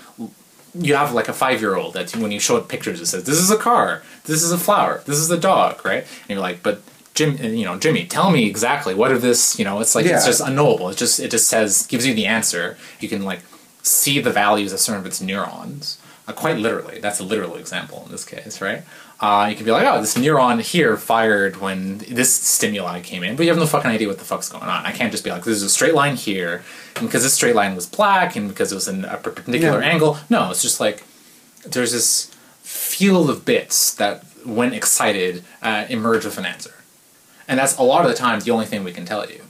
you 0.74 0.96
have 0.96 1.14
like 1.14 1.28
a 1.28 1.34
five 1.34 1.62
year 1.62 1.76
old 1.76 1.94
that 1.94 2.16
when 2.16 2.32
you 2.32 2.40
show 2.40 2.58
it 2.58 2.68
pictures 2.68 3.02
it 3.02 3.06
says 3.06 3.24
this 3.24 3.38
is 3.38 3.52
a 3.52 3.58
car, 3.58 4.04
this 4.26 4.44
is 4.44 4.52
a 4.52 4.58
flower, 4.58 5.02
this 5.06 5.18
is 5.18 5.30
a 5.30 5.38
dog, 5.38 5.84
right? 5.86 6.04
And 6.04 6.30
you're 6.30 6.40
like, 6.40 6.64
but 6.64 6.82
Jim, 7.14 7.38
you 7.38 7.66
know, 7.66 7.78
Jimmy, 7.78 8.06
tell 8.06 8.32
me 8.32 8.48
exactly 8.48 8.96
what 8.96 9.12
of 9.12 9.22
this, 9.22 9.60
you 9.60 9.66
know, 9.66 9.82
it's 9.82 9.96
like 9.96 10.06
it's 10.06 10.26
just 10.26 10.42
unknowable. 10.42 10.90
It 10.90 10.98
just 10.98 11.20
it 11.20 11.30
just 11.32 11.50
says 11.50 11.86
gives 11.88 12.06
you 12.08 12.14
the 12.14 12.26
answer. 12.26 12.78
You 13.00 13.10
can 13.10 13.24
like 13.24 13.42
see 13.84 14.20
the 14.20 14.32
values 14.32 14.72
of 14.72 14.80
certain 14.80 15.02
of 15.02 15.06
its 15.06 15.22
neurons. 15.22 16.00
Uh, 16.32 16.34
quite 16.34 16.58
literally, 16.58 17.00
that's 17.00 17.20
a 17.20 17.24
literal 17.24 17.56
example 17.56 18.04
in 18.06 18.12
this 18.12 18.24
case, 18.26 18.62
right? 18.62 18.84
Uh, 19.20 19.48
you 19.50 19.56
can 19.56 19.66
be 19.66 19.72
like, 19.72 19.86
oh, 19.86 20.00
this 20.02 20.16
neuron 20.16 20.60
here 20.62 20.98
fired 20.98 21.58
when 21.62 22.00
this 22.00 22.34
stimuli 22.34 23.02
came 23.02 23.24
in, 23.24 23.36
but 23.36 23.44
you 23.44 23.50
have 23.50 23.58
no 23.60 23.68
fucking 23.68 23.90
idea 23.92 24.08
what 24.08 24.18
the 24.18 24.26
fuck's 24.26 24.50
going 24.50 24.64
on. 24.64 24.86
I 24.86 24.92
can't 24.92 25.12
just 25.12 25.24
be 25.24 25.30
like, 25.30 25.44
there's 25.44 25.62
a 25.62 25.70
straight 25.70 25.94
line 25.94 26.16
here, 26.16 26.64
and 26.96 27.08
because 27.08 27.24
this 27.24 27.34
straight 27.34 27.56
line 27.56 27.76
was 27.76 27.86
black, 27.86 28.36
and 28.36 28.48
because 28.50 28.72
it 28.72 28.76
was 28.76 28.88
in 28.88 29.06
a 29.06 29.18
perpendicular 29.18 29.82
Yeah. 29.82 29.88
angle. 29.90 30.18
No, 30.30 30.50
it's 30.52 30.62
just 30.62 30.80
like 30.80 31.04
there's 31.66 31.92
this 31.92 32.32
field 32.64 33.30
of 33.30 33.46
bits 33.46 33.94
that, 33.96 34.24
when 34.46 34.74
excited, 34.74 35.44
uh, 35.62 35.86
emerge 35.90 36.26
with 36.26 36.38
an 36.38 36.46
answer, 36.46 36.74
and 37.48 37.60
that's 37.60 37.78
a 37.78 37.84
lot 37.84 38.04
of 38.06 38.10
the 38.12 38.18
times 38.18 38.46
the 38.46 38.52
only 38.52 38.66
thing 38.66 38.84
we 38.84 38.92
can 38.94 39.06
tell 39.06 39.30
you. 39.30 39.42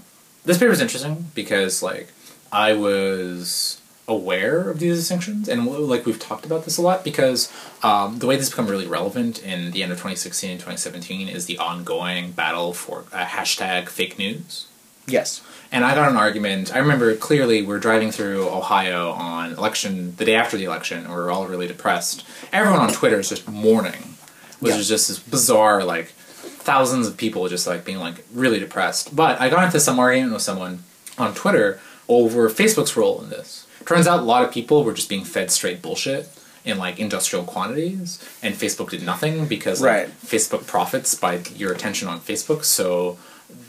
This 0.44 0.58
paper 0.58 0.72
is 0.72 0.82
interesting 0.82 1.28
because, 1.36 1.82
like, 1.84 2.10
I 2.52 2.74
was 2.74 3.80
aware 4.12 4.70
of 4.70 4.80
these 4.80 4.98
distinctions, 4.98 5.48
and 5.50 5.66
like 5.66 6.06
we've 6.06 6.20
talked 6.20 6.46
about 6.46 6.66
this 6.66 6.78
a 6.78 6.82
lot 6.82 7.04
because 7.04 7.52
um, 7.84 8.20
the 8.20 8.28
way 8.28 8.36
this 8.36 8.50
become 8.50 8.68
really 8.68 8.88
relevant 8.88 9.42
in 9.44 9.72
the 9.72 9.82
end 9.84 9.92
of 9.92 9.98
2016 9.98 10.50
and 10.52 10.60
2017 10.60 11.28
is 11.28 11.46
the 11.46 11.58
ongoing 11.58 12.32
battle 12.32 12.74
for 12.74 13.06
uh, 13.14 13.26
hashtag 13.26 13.88
fake 13.90 14.18
news. 14.20 14.68
yes 15.08 15.42
And 15.72 15.86
I 15.86 15.96
got 15.96 16.10
an 16.12 16.18
argument. 16.18 16.74
I 16.76 16.80
remember 16.80 17.16
clearly 17.16 17.62
we're 17.64 17.80
driving 17.80 18.12
through 18.12 18.48
Ohio 18.50 19.12
on 19.12 19.54
election 19.54 20.16
the 20.18 20.26
day 20.26 20.36
after 20.36 20.58
the 20.58 20.66
election, 20.66 21.00
and 21.00 21.10
we 21.10 21.16
are 21.16 21.32
all 21.32 21.48
really 21.48 21.68
depressed. 21.68 22.26
Everyone 22.52 22.82
on 22.82 22.92
Twitter 22.94 23.20
is 23.20 23.30
just 23.30 23.48
mourning, 23.48 24.04
which 24.60 24.74
Yeah. 24.74 24.80
is 24.80 24.88
just 24.90 25.08
this 25.08 25.20
bizarre 25.20 25.84
like 25.84 26.08
thousands 26.72 27.08
of 27.08 27.18
people 27.18 27.48
just 27.48 27.66
like 27.68 27.84
being 27.86 28.00
like 28.00 28.18
really 28.34 28.60
depressed. 28.60 29.16
But 29.16 29.40
I 29.42 29.50
got 29.50 29.64
into 29.66 29.80
some 29.80 29.98
argument 30.00 30.34
with 30.34 30.42
someone 30.44 30.84
on 31.18 31.34
Twitter 31.34 31.80
over 32.12 32.50
Facebook's 32.50 32.96
role 32.98 33.22
in 33.22 33.30
this. 33.30 33.66
Turns 33.86 34.08
out 34.08 34.20
a 34.20 34.24
lot 34.24 34.44
of 34.44 34.54
people 34.54 34.84
were 34.84 34.94
just 34.94 35.10
being 35.10 35.24
fed 35.24 35.50
straight 35.52 35.82
bullshit 35.82 36.30
in 36.64 36.78
like 36.78 37.00
industrial 37.00 37.44
quantities, 37.44 38.20
and 38.44 38.54
Facebook 38.54 38.92
did 38.92 39.04
nothing 39.04 39.46
because 39.46 39.82
like, 39.82 39.90
Right. 39.92 40.08
Facebook 40.22 40.68
profits 40.68 41.16
by 41.16 41.42
your 41.56 41.72
attention 41.74 42.08
on 42.08 42.20
Facebook. 42.20 42.64
So 42.64 43.18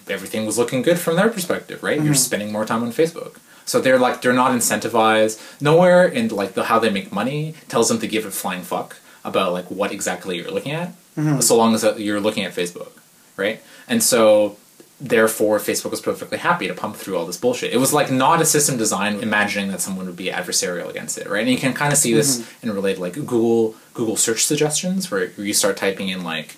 everything 0.09 0.45
was 0.45 0.59
looking 0.59 0.83
good 0.83 0.99
from 0.99 1.17
their 1.17 1.31
perspective, 1.31 1.83
right? 1.83 1.97
You're 1.97 2.15
mm-hmm. 2.15 2.15
spending 2.15 2.53
more 2.53 2.65
time 2.65 2.83
on 2.83 2.91
Facebook. 2.91 3.39
So 3.65 3.81
they're 3.81 3.99
like 3.99 4.21
they're 4.23 4.33
not 4.33 4.53
incentivized. 4.53 5.41
Nowhere 5.61 6.07
in 6.07 6.29
like 6.29 6.55
the 6.55 6.65
how 6.65 6.79
they 6.79 6.91
make 6.91 7.13
money 7.13 7.55
tells 7.69 7.89
them 7.89 7.99
to 8.01 8.09
give 8.09 8.27
a 8.27 8.31
flying 8.31 8.63
fuck 8.63 8.99
about 9.25 9.53
like 9.53 9.71
what 9.71 9.93
exactly 9.93 10.37
you're 10.37 10.51
looking 10.51 10.73
at, 10.73 10.89
mm-hmm. 11.17 11.41
so 11.41 11.57
long 11.57 11.75
as 11.75 11.85
you're 11.99 12.21
looking 12.21 12.45
at 12.45 12.53
Facebook, 12.53 12.91
right? 13.37 13.63
And 13.89 14.03
so 14.03 14.57
therefore 15.03 15.59
Facebook 15.59 15.91
was 15.91 16.01
perfectly 16.01 16.39
happy 16.39 16.69
to 16.69 16.75
pump 16.75 16.95
through 16.95 17.17
all 17.19 17.27
this 17.27 17.37
bullshit. 17.37 17.73
It 17.73 17.79
was 17.79 17.93
like 17.93 18.11
not 18.11 18.41
a 18.41 18.45
system 18.45 18.77
design 18.77 19.21
imagining 19.21 19.71
that 19.73 19.81
someone 19.81 20.07
would 20.07 20.17
be 20.17 20.27
adversarial 20.27 20.89
against 20.89 21.19
it, 21.19 21.29
right? 21.29 21.41
And 21.41 21.51
you 21.51 21.59
can 21.59 21.75
kind 21.75 21.93
of 21.93 21.99
see 21.99 22.15
this 22.15 22.39
mm-hmm. 22.39 22.69
in 22.69 22.75
related 22.75 23.01
like 23.01 23.15
Google 23.15 23.75
Google 23.95 24.17
search 24.17 24.45
suggestions 24.45 25.11
where 25.11 25.31
you 25.33 25.53
start 25.53 25.77
typing 25.77 26.09
in 26.09 26.23
like 26.23 26.57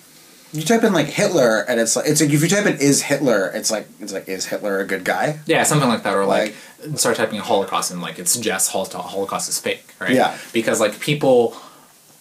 you 0.53 0.61
type 0.61 0.83
in 0.83 0.93
like 0.93 1.07
Hitler 1.07 1.65
and 1.67 1.79
it's 1.79 1.95
like 1.95 2.05
it's 2.07 2.21
like 2.21 2.29
if 2.29 2.41
you 2.41 2.47
type 2.47 2.67
in 2.67 2.77
is 2.77 3.01
Hitler 3.01 3.51
it's 3.53 3.71
like 3.71 3.87
it's 3.99 4.13
like 4.13 4.29
is 4.29 4.45
Hitler 4.45 4.79
a 4.79 4.85
good 4.85 5.03
guy 5.03 5.39
Yeah, 5.47 5.63
something 5.63 5.89
like 5.89 6.03
that, 6.03 6.15
or 6.15 6.25
like, 6.25 6.53
start 6.95 7.17
typing 7.17 7.39
Holocaust 7.39 7.91
and 7.91 8.01
like 8.01 8.19
it 8.19 8.27
suggests 8.27 8.69
Holocaust 8.69 9.49
is 9.49 9.59
fake, 9.59 9.93
right? 9.99 10.11
Yeah. 10.11 10.37
Because 10.53 10.79
like 10.79 10.99
people, 10.99 11.57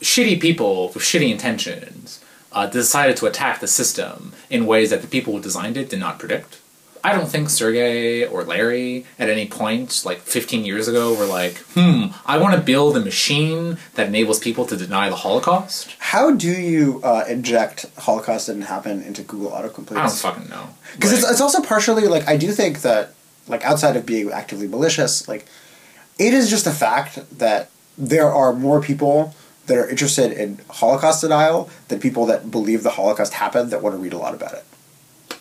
shitty 0.01 0.41
people 0.41 0.89
with 0.95 1.03
shitty 1.03 1.31
intentions, 1.31 2.24
uh, 2.55 2.67
decided 2.67 3.17
to 3.19 3.27
attack 3.27 3.61
the 3.61 3.67
system 3.67 4.33
in 4.49 4.65
ways 4.67 4.91
that 4.91 5.03
the 5.03 5.09
people 5.09 5.33
who 5.35 5.41
designed 5.41 5.77
it 5.77 5.91
did 5.91 5.99
not 6.01 6.19
predict. 6.19 6.61
I 7.07 7.13
don't 7.13 7.29
think 7.29 7.51
Sergey 7.51 8.25
or 8.25 8.45
Larry 8.45 9.05
at 9.19 9.29
any 9.29 9.47
point, 9.47 10.03
like 10.07 10.21
15 10.21 10.65
years 10.65 10.89
ago, 10.89 11.13
were 11.13 11.27
like, 11.27 11.59
hmm, 11.75 12.07
I 12.25 12.39
want 12.39 12.55
to 12.55 12.61
build 12.63 12.97
a 12.97 13.01
machine 13.01 13.77
that 13.97 14.07
enables 14.07 14.39
people 14.39 14.65
to 14.67 14.77
deny 14.77 15.11
the 15.11 15.17
Holocaust. 15.17 15.95
how 15.99 16.31
do 16.35 16.49
you 16.51 17.03
uh, 17.05 17.25
inject 17.29 17.85
Holocaust 17.99 18.47
didn't 18.47 18.63
happen 18.63 19.03
into 19.03 19.23
Google 19.23 19.51
autocomplete 19.51 19.99
I 19.99 20.07
don't 20.07 20.13
fucking 20.17 20.49
know. 20.49 20.69
because 20.95 21.11
Like- 21.13 21.21
it's, 21.21 21.31
it's 21.33 21.41
also 21.43 21.61
partially 21.61 22.05
like 22.09 22.27
I 22.27 22.39
do 22.39 22.51
think 22.53 22.81
that 22.81 23.13
like 23.49 23.63
outside 23.67 23.97
of 23.97 24.07
being 24.07 24.31
actively 24.33 24.67
malicious, 24.67 25.29
like 25.29 25.45
it 26.19 26.33
is 26.33 26.49
just 26.49 26.67
a 26.67 26.71
fact 26.73 27.19
that 27.39 27.69
there 27.99 28.31
are 28.33 28.55
more 28.55 28.81
people 28.81 29.35
that 29.67 29.77
are 29.79 29.89
interested 29.89 30.33
in 30.33 30.61
Holocaust 30.69 31.21
denial 31.23 31.71
than 31.89 32.01
people 32.01 32.27
that 32.27 32.51
believe 32.51 32.83
the 32.83 32.91
Holocaust 32.91 33.35
happened 33.35 33.71
that 33.71 33.83
want 33.83 33.95
to 33.95 33.99
read 34.03 34.13
a 34.13 34.19
lot 34.19 34.35
about 34.35 34.53
it. 34.55 34.65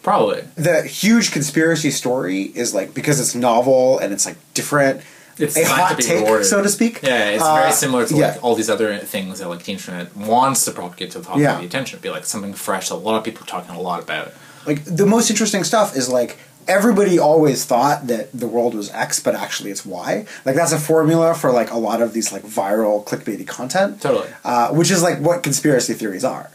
Probably. 0.01 0.41
The 0.55 0.83
huge 0.83 1.31
conspiracy 1.31 1.91
story 1.91 2.43
is 2.43 2.73
like 2.73 2.93
because 2.93 3.19
it's 3.19 3.35
novel 3.35 3.99
and 3.99 4.11
it's 4.13 4.25
like 4.25 4.37
different. 4.53 5.01
It's 5.37 5.57
a 5.57 5.65
hot 5.65 5.91
to 5.91 5.97
be 5.97 6.03
take, 6.03 6.19
rewarded. 6.23 6.45
so 6.45 6.61
to 6.61 6.69
speak. 6.69 7.01
Yeah, 7.01 7.29
it's 7.31 7.43
Uh, 7.43 7.55
very 7.55 7.71
similar 7.71 8.05
to 8.05 8.15
yeah. 8.15 8.31
like 8.33 8.43
all 8.43 8.53
these 8.55 8.69
other 8.69 8.97
things 8.99 9.39
that 9.39 9.49
like 9.49 9.63
the 9.63 9.71
internet 9.71 10.15
wants 10.15 10.65
to 10.65 10.71
propagate 10.71 11.11
to 11.11 11.19
the 11.19 11.25
top 11.25 11.37
Yeah. 11.37 11.53
of 11.55 11.61
the 11.61 11.65
attention. 11.65 11.99
Be 12.01 12.09
like 12.09 12.25
something 12.25 12.53
fresh 12.53 12.89
that 12.89 12.95
a 12.95 12.97
lot 12.97 13.17
of 13.17 13.23
people 13.23 13.43
are 13.43 13.47
talking 13.47 13.75
a 13.75 13.81
lot 13.81 14.01
about. 14.03 14.31
like 14.65 14.83
the 14.85 15.05
most 15.05 15.29
interesting 15.29 15.63
stuff 15.63 15.95
is 15.95 16.07
like 16.09 16.37
everybody 16.67 17.17
always 17.19 17.65
thought 17.65 18.07
that 18.07 18.31
the 18.31 18.47
world 18.47 18.73
was 18.75 18.89
X, 18.91 19.19
but 19.19 19.35
actually 19.35 19.71
it's 19.71 19.85
Y. 19.85 20.25
Like 20.45 20.55
that's 20.55 20.71
a 20.71 20.79
formula 20.79 21.33
for 21.33 21.51
like 21.51 21.71
a 21.71 21.77
lot 21.77 22.01
of 22.01 22.13
these 22.13 22.31
like 22.31 22.43
viral 22.43 23.05
clickbaity 23.05 23.47
content. 23.47 24.01
Totally. 24.01 24.29
Uh, 24.43 24.69
which 24.73 24.91
is 24.91 25.01
like 25.03 25.19
what 25.19 25.43
conspiracy 25.43 25.93
theories 25.93 26.23
are. 26.23 26.51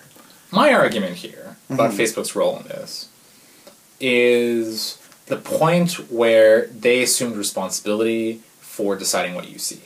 My 0.51 0.73
argument 0.73 1.17
here 1.17 1.57
about 1.71 1.91
Mm-hmm. 1.91 2.01
Facebook's 2.01 2.35
role 2.35 2.59
in 2.59 2.67
this 2.69 3.09
is 4.01 4.99
the 5.27 5.37
point 5.37 5.93
where 6.11 6.67
they 6.69 7.03
assumed 7.03 7.37
responsibility 7.37 8.41
for 8.61 8.97
deciding 8.97 9.35
what 9.35 9.51
you 9.51 9.59
see. 9.59 9.83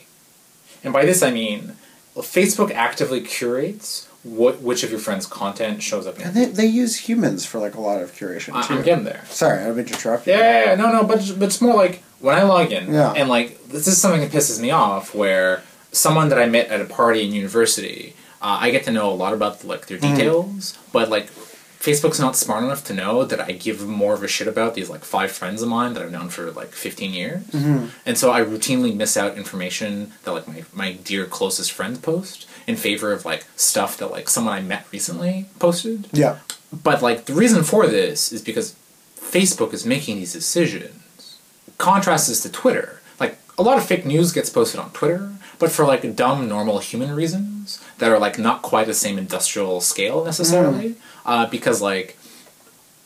And 0.85 0.93
by 0.93 1.05
this 1.05 1.23
I 1.23 1.31
mean 1.31 1.77
Facebook 2.17 2.71
actively 2.73 3.21
curates 3.21 4.07
what 4.25 4.61
which 4.63 4.83
of 4.85 4.91
your 4.91 5.01
friends' 5.01 5.27
content 5.27 5.83
shows 5.83 6.07
up 6.07 6.17
in 6.19 6.23
And 6.27 6.37
your 6.37 6.47
they, 6.47 6.53
they 6.53 6.67
use 6.67 6.97
humans 7.09 7.45
for 7.45 7.59
like 7.59 7.75
a 7.75 7.81
lot 7.81 8.01
of 8.03 8.13
curation 8.13 8.55
I- 8.55 8.67
too. 8.67 8.75
I'm 8.75 8.83
getting 8.83 9.05
there. 9.05 9.25
Sorry, 9.29 9.59
I 9.61 9.67
didn't 9.69 9.91
interrupt 9.91 10.27
you. 10.27 10.33
Yeah, 10.35 10.39
yeah, 10.41 10.65
yeah, 10.71 10.75
no, 10.77 10.93
no, 10.93 11.05
but 11.05 11.19
but 11.39 11.47
it's 11.47 11.61
more 11.61 11.75
like 11.75 12.03
when 12.21 12.37
I 12.37 12.43
log 12.43 12.71
in, 12.71 12.93
Yeah. 12.93 13.13
and 13.13 13.29
like 13.29 13.69
this 13.69 13.87
is 13.89 14.01
something 14.01 14.21
that 14.21 14.31
pisses 14.31 14.61
me 14.61 14.71
off. 14.71 15.15
Where 15.15 15.63
someone 15.91 16.29
that 16.31 16.39
I 16.39 16.47
met 16.47 16.69
at 16.69 16.81
a 16.81 16.85
party 16.85 17.27
in 17.27 17.33
university, 17.33 18.15
uh, 18.41 18.59
I 18.61 18.71
get 18.71 18.85
to 18.85 18.93
know 18.93 19.11
a 19.11 19.15
lot 19.25 19.33
about 19.33 19.65
like 19.65 19.87
their 19.87 19.99
Mm-hmm. 19.99 20.15
details, 20.17 20.79
but 20.93 21.09
like 21.11 21.29
Facebook's 21.81 22.21
not 22.21 22.37
smart 22.37 22.63
enough 22.63 22.85
to 22.85 22.95
know 22.95 23.25
that 23.25 23.41
I 23.41 23.51
give 23.51 23.85
more 23.89 24.15
of 24.15 24.23
a 24.23 24.29
shit 24.29 24.47
about 24.47 24.75
these 24.75 24.89
like 24.89 25.05
five 25.05 25.33
friends 25.33 25.63
of 25.63 25.69
mine 25.69 25.95
that 25.95 26.03
I've 26.05 26.13
known 26.13 26.29
for 26.29 26.53
like 26.53 26.71
fifteen 26.73 27.13
years, 27.13 27.43
Mm-hmm. 27.47 27.87
and 28.07 28.17
so 28.17 28.31
I 28.31 28.41
routinely 28.43 28.95
miss 28.95 29.17
out 29.17 29.37
information 29.37 30.13
that 30.23 30.31
like 30.33 30.47
my 30.47 30.63
my 30.73 30.93
dear 30.93 31.25
closest 31.27 31.73
friends 31.73 31.99
post 31.99 32.47
in 32.67 32.77
favor 32.77 33.13
of 33.13 33.25
like 33.25 33.45
stuff 33.57 33.97
that 33.99 34.11
like 34.11 34.29
someone 34.29 34.55
I 34.55 34.61
met 34.61 34.87
recently 34.93 35.47
posted. 35.59 36.09
Yeah. 36.13 36.39
But 36.73 37.03
like 37.03 37.27
the 37.27 37.35
reason 37.35 37.65
for 37.65 37.87
this 37.87 38.33
is 38.33 38.43
because 38.43 38.77
Facebook 39.17 39.73
is 39.73 39.87
making 39.87 40.17
these 40.17 40.33
decisions. 40.33 41.39
Contrast 41.79 42.29
this 42.29 42.43
to 42.43 42.53
Twitter. 42.53 43.01
Like 43.19 43.39
a 43.59 43.63
lot 43.63 43.79
of 43.79 43.87
fake 43.87 44.07
news 44.07 44.33
gets 44.33 44.51
posted 44.51 44.81
on 44.81 44.91
Twitter, 44.93 45.33
but 45.59 45.71
for 45.71 45.85
like 45.85 46.17
dumb, 46.17 46.49
normal 46.49 46.79
human 46.79 47.15
reasons 47.15 47.83
that 47.99 48.11
are 48.11 48.19
like 48.19 48.39
not 48.39 48.63
quite 48.63 48.87
the 48.87 48.95
same 48.95 49.19
industrial 49.19 49.81
scale 49.81 50.25
necessarily. 50.25 50.97
Uh, 51.25 51.47
because 51.47 51.81
like 51.81 52.17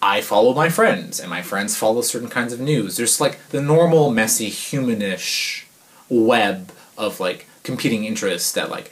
I 0.03 0.21
follow 0.21 0.55
my 0.55 0.69
friends, 0.69 1.19
and 1.19 1.31
my 1.31 1.42
friends 1.42 1.77
follow 1.77 2.03
certain 2.03 2.29
kinds 2.29 2.53
of 2.53 2.61
news. 2.61 2.97
There's 2.97 3.21
like 3.21 3.38
the 3.49 3.62
normal, 3.62 4.11
messy, 4.11 4.51
humanish 4.51 5.64
web 6.09 6.71
of 6.99 7.19
like 7.19 7.47
competing 7.67 8.05
interests 8.05 8.53
that 8.53 8.71
like 8.71 8.89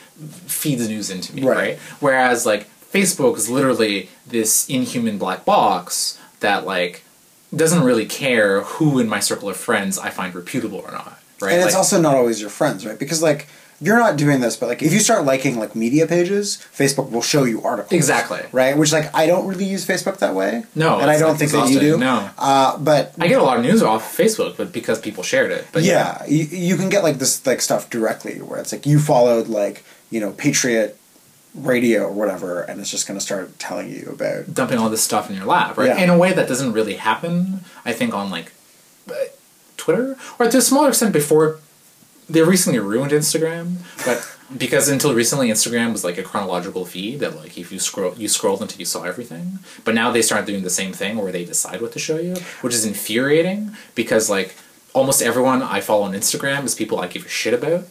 feeds 0.46 0.86
news 0.88 1.08
into 1.10 1.34
me, 1.34 1.42
Right. 1.42 1.56
right? 1.56 1.78
Whereas 2.00 2.44
like 2.44 2.66
Facebook 2.92 3.36
is 3.38 3.48
literally 3.48 4.10
this 4.26 4.68
inhuman 4.68 5.16
black 5.16 5.44
box 5.46 6.18
that 6.40 6.66
like 6.66 7.02
doesn't 7.54 7.82
really 7.84 8.04
care 8.04 8.62
who 8.62 8.98
in 8.98 9.08
my 9.08 9.20
circle 9.20 9.48
of 9.48 9.56
friends 9.56 9.96
I 9.98 10.10
find 10.10 10.34
reputable 10.34 10.78
or 10.80 10.90
not, 10.90 11.18
right? 11.40 11.52
And 11.52 11.62
it's 11.62 11.72
Like- 11.72 11.78
also 11.78 12.00
not 12.00 12.14
always 12.16 12.40
your 12.40 12.50
friends, 12.50 12.84
right? 12.84 12.98
Because 12.98 13.22
like 13.22 13.46
you're 13.80 13.98
not 13.98 14.16
doing 14.16 14.40
this, 14.40 14.56
but 14.56 14.68
like 14.68 14.82
if 14.82 14.92
you 14.92 14.98
start 15.00 15.24
liking 15.24 15.58
like 15.58 15.74
media 15.74 16.06
pages, 16.06 16.58
Facebook 16.76 17.10
will 17.10 17.22
show 17.22 17.44
you 17.44 17.62
articles. 17.62 17.92
Exactly. 17.92 18.40
Right? 18.52 18.76
Which 18.76 18.92
like 18.92 19.14
I 19.14 19.26
don't 19.26 19.46
really 19.46 19.64
use 19.64 19.86
Facebook 19.86 20.18
that 20.18 20.34
way. 20.34 20.64
No, 20.74 20.98
And 21.00 21.10
I 21.10 21.18
don't 21.18 21.36
think 21.36 21.50
that 21.52 21.68
you 21.70 21.80
do. 21.80 21.94
exhausting. 21.94 22.00
No. 22.00 22.30
Uh, 22.38 22.78
but 22.78 23.14
I 23.18 23.28
get 23.28 23.40
a 23.40 23.44
lot 23.44 23.58
of 23.58 23.64
news 23.64 23.82
off 23.82 24.16
Facebook, 24.16 24.56
but 24.56 24.72
because 24.72 25.00
people 25.00 25.22
shared 25.22 25.50
it. 25.50 25.66
But 25.72 25.82
yeah, 25.82 26.24
you, 26.26 26.44
you 26.44 26.76
can 26.76 26.88
get 26.88 27.02
like 27.02 27.18
this 27.18 27.44
like 27.46 27.60
stuff 27.60 27.90
directly 27.90 28.40
where 28.40 28.60
it's 28.60 28.72
like 28.72 28.86
you 28.86 28.98
followed 28.98 29.48
like, 29.48 29.84
you 30.10 30.20
know, 30.20 30.32
Patriot 30.32 30.98
radio 31.54 32.02
or 32.02 32.10
whatever 32.12 32.62
and 32.62 32.80
it's 32.80 32.90
just 32.90 33.06
gonna 33.06 33.20
start 33.20 33.56
telling 33.60 33.88
you 33.88 34.08
about 34.12 34.52
dumping 34.52 34.76
all 34.76 34.90
this 34.90 35.02
stuff 35.04 35.30
in 35.30 35.36
your 35.36 35.44
lap, 35.44 35.76
right? 35.76 35.86
Yeah. 35.88 36.02
In 36.02 36.10
a 36.10 36.18
way 36.18 36.32
that 36.32 36.48
doesn't 36.48 36.72
really 36.72 36.94
happen, 36.94 37.60
I 37.84 37.92
think, 37.92 38.12
on 38.12 38.28
like 38.28 38.52
uh, 39.08 39.14
Twitter, 39.76 40.16
or 40.38 40.48
to 40.50 40.56
a 40.58 40.60
smaller 40.60 40.88
extent 40.88 41.12
before 41.12 41.58
they 42.28 42.42
recently 42.42 42.78
ruined 42.78 43.12
Instagram, 43.12 43.76
but 44.04 44.30
because 44.56 44.88
until 44.88 45.14
recently 45.14 45.48
Instagram 45.48 45.92
was 45.92 46.04
like 46.04 46.18
a 46.18 46.22
chronological 46.22 46.84
feed 46.84 47.20
that 47.20 47.36
like 47.36 47.56
if 47.58 47.72
you 47.72 47.78
scroll 47.78 48.14
you 48.14 48.28
scrolled 48.28 48.62
until 48.62 48.78
you 48.78 48.84
saw 48.84 49.04
everything. 49.04 49.58
But 49.84 49.94
now 49.94 50.10
they 50.10 50.22
started 50.22 50.46
doing 50.46 50.62
the 50.62 50.70
same 50.70 50.92
thing 50.92 51.16
where 51.16 51.32
they 51.32 51.44
decide 51.44 51.80
what 51.80 51.92
to 51.92 51.98
show 51.98 52.18
you, 52.18 52.34
which 52.60 52.74
is 52.74 52.84
infuriating 52.84 53.76
because 53.94 54.28
like 54.30 54.54
almost 54.92 55.22
everyone 55.22 55.62
I 55.62 55.80
follow 55.80 56.04
on 56.04 56.12
Instagram 56.12 56.64
is 56.64 56.74
people 56.74 57.00
I 57.00 57.08
give 57.08 57.26
a 57.26 57.28
shit 57.28 57.54
about. 57.54 57.86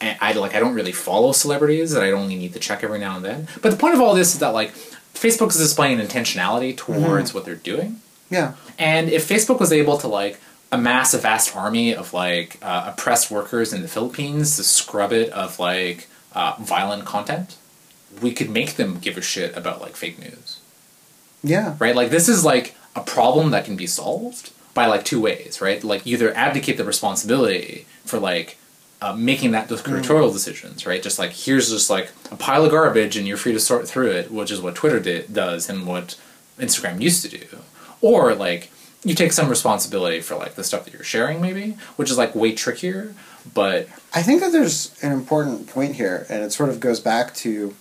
And 0.00 0.18
I 0.20 0.32
like 0.32 0.54
I 0.54 0.60
don't 0.60 0.74
really 0.74 0.92
follow 0.92 1.32
celebrities 1.32 1.92
that 1.92 2.02
I 2.02 2.10
only 2.10 2.36
need 2.36 2.52
to 2.54 2.58
check 2.58 2.82
every 2.82 2.98
now 2.98 3.16
and 3.16 3.24
then. 3.24 3.48
But 3.60 3.70
the 3.70 3.76
point 3.76 3.94
of 3.94 4.00
all 4.00 4.14
this 4.14 4.34
is 4.34 4.40
that 4.40 4.48
like 4.48 4.74
Facebook 5.14 5.50
is 5.50 5.58
displaying 5.58 5.98
intentionality 5.98 6.74
mm-hmm. 6.74 7.04
towards 7.04 7.32
what 7.32 7.44
they're 7.44 7.54
doing. 7.54 8.00
Yeah. 8.28 8.54
And 8.78 9.08
if 9.10 9.28
Facebook 9.28 9.60
was 9.60 9.72
able 9.72 9.98
to 9.98 10.08
like 10.08 10.40
amass 10.72 11.12
a 11.14 11.18
vast 11.18 11.54
army 11.54 11.94
of 11.94 12.12
like 12.14 12.58
uh, 12.62 12.92
oppressed 12.92 13.30
workers 13.30 13.72
in 13.72 13.82
the 13.82 13.88
Philippines 13.88 14.56
to 14.56 14.64
scrub 14.64 15.12
it 15.12 15.30
of 15.30 15.58
like 15.58 16.08
uh, 16.34 16.56
violent 16.60 17.04
content, 17.04 17.56
we 18.20 18.32
could 18.32 18.50
make 18.50 18.74
them 18.76 18.98
give 18.98 19.16
a 19.18 19.22
shit 19.22 19.56
about 19.56 19.80
like 19.80 19.94
fake 19.96 20.18
news, 20.18 20.58
Yeah. 21.42 21.76
right? 21.78 21.94
Like 21.94 22.10
this 22.10 22.28
is 22.28 22.44
like 22.44 22.74
a 22.96 23.00
problem 23.02 23.50
that 23.50 23.64
can 23.64 23.76
be 23.76 23.86
solved 23.86 24.50
by 24.74 24.86
like 24.86 25.04
two 25.04 25.20
ways, 25.20 25.60
right? 25.60 25.84
Like 25.84 26.06
either 26.06 26.34
abdicate 26.34 26.78
the 26.78 26.84
responsibility 26.84 27.86
for 28.04 28.18
like 28.18 28.56
uh, 29.02 29.14
making 29.14 29.50
that 29.50 29.68
those 29.68 29.82
curatorial 29.82 30.32
decisions, 30.32 30.86
right? 30.86 31.02
Just 31.02 31.18
like 31.18 31.32
here's 31.32 31.70
just 31.70 31.90
like 31.90 32.10
a 32.30 32.36
pile 32.36 32.64
of 32.64 32.70
garbage 32.70 33.16
and 33.16 33.26
you're 33.26 33.36
free 33.36 33.52
to 33.52 33.60
sort 33.60 33.86
through 33.88 34.10
it, 34.12 34.30
which 34.30 34.50
is 34.50 34.60
what 34.60 34.74
Twitter 34.74 35.00
did, 35.00 35.34
does 35.34 35.68
and 35.68 35.86
what 35.86 36.16
Instagram 36.58 37.00
used 37.00 37.22
to 37.22 37.28
do, 37.38 37.44
or 38.00 38.34
like 38.34 38.70
you 39.04 39.14
take 39.14 39.32
some 39.32 39.48
responsibility 39.48 40.20
for 40.20 40.36
like 40.36 40.54
the 40.54 40.64
stuff 40.64 40.84
that 40.84 40.94
you're 40.94 41.02
sharing, 41.02 41.40
maybe, 41.40 41.76
which 41.96 42.10
is 42.10 42.18
like 42.18 42.34
way 42.34 42.52
trickier. 42.52 43.14
But 43.52 43.88
I 44.14 44.22
think 44.22 44.40
that 44.40 44.52
there's 44.52 44.96
an 45.02 45.12
important 45.12 45.66
point 45.66 45.96
here, 45.96 46.26
and 46.28 46.44
it 46.44 46.52
sort 46.52 46.68
of 46.70 46.78
goes 46.80 47.00
back 47.00 47.34
to 47.36 47.74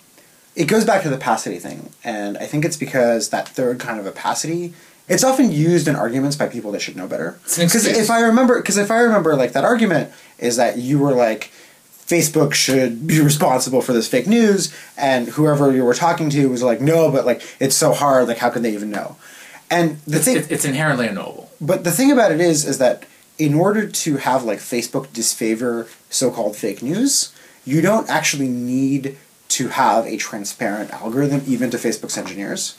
it 0.56 0.66
goes 0.66 0.84
back 0.84 1.04
to 1.04 1.10
the 1.10 1.16
opacity 1.16 1.60
thing, 1.60 1.92
and 2.04 2.38
I 2.38 2.46
think 2.46 2.66
it's 2.66 2.78
because 2.78 3.30
that 3.30 3.48
third 3.48 3.80
kind 3.80 4.00
of 4.00 4.08
opacity 4.08 4.74
it's 5.08 5.24
often 5.24 5.52
used 5.52 5.88
in 5.88 5.96
arguments 5.96 6.38
by 6.38 6.48
people 6.48 6.72
that 6.72 6.82
should 6.82 6.96
know 6.96 7.08
better. 7.08 7.38
Because 7.58 7.86
if 7.86 8.10
I 8.10 8.22
remember, 8.22 8.62
because 8.62 8.78
if 8.78 8.90
I 8.90 9.00
remember, 9.00 9.36
like 9.36 9.52
that 9.52 9.66
argument 9.66 10.12
is 10.40 10.58
that 10.58 10.78
you 10.78 11.00
were 11.00 11.14
like. 11.14 11.52
Facebook 12.08 12.54
should 12.54 13.08
be 13.08 13.22
responsible 13.22 13.82
for 13.82 13.94
this 13.94 14.06
fake 14.06 14.28
news, 14.28 14.76
and 14.98 15.30
whoever 15.30 15.74
you 15.74 15.86
were 15.86 15.94
talking 15.94 16.30
to 16.32 16.50
was 16.50 16.62
like, 16.62 16.82
"No, 16.82 17.10
but 17.10 17.26
like 17.26 17.42
it's 17.58 17.78
so 17.78 17.94
hard. 17.94 18.28
Like, 18.28 18.40
how 18.40 18.50
can 18.50 18.64
they 18.64 18.74
even 18.74 18.90
know?" 18.90 19.16
And 19.72 20.00
the 20.02 20.18
it's, 20.18 20.26
thing 20.26 20.44
it's 20.50 20.66
inherently 20.66 21.08
unknowable. 21.08 21.50
but 21.60 21.84
the 21.84 21.92
thing 21.92 22.12
about 22.12 22.32
it 22.32 22.42
is, 22.42 22.66
is 22.66 22.78
that 22.78 23.06
in 23.40 23.56
order 23.56 23.88
to 23.88 24.18
have 24.18 24.44
like 24.44 24.60
Facebook 24.60 25.12
disfavor 25.14 25.88
so-called 26.10 26.56
fake 26.56 26.84
news, 26.84 27.34
you 27.66 27.82
don't 27.82 28.10
actually 28.10 28.50
need 28.50 29.18
to 29.50 29.70
have 29.70 30.06
a 30.06 30.18
transparent 30.18 30.92
algorithm, 30.92 31.42
even 31.48 31.72
to 31.72 31.78
Facebook's 31.78 32.18
engineers, 32.18 32.78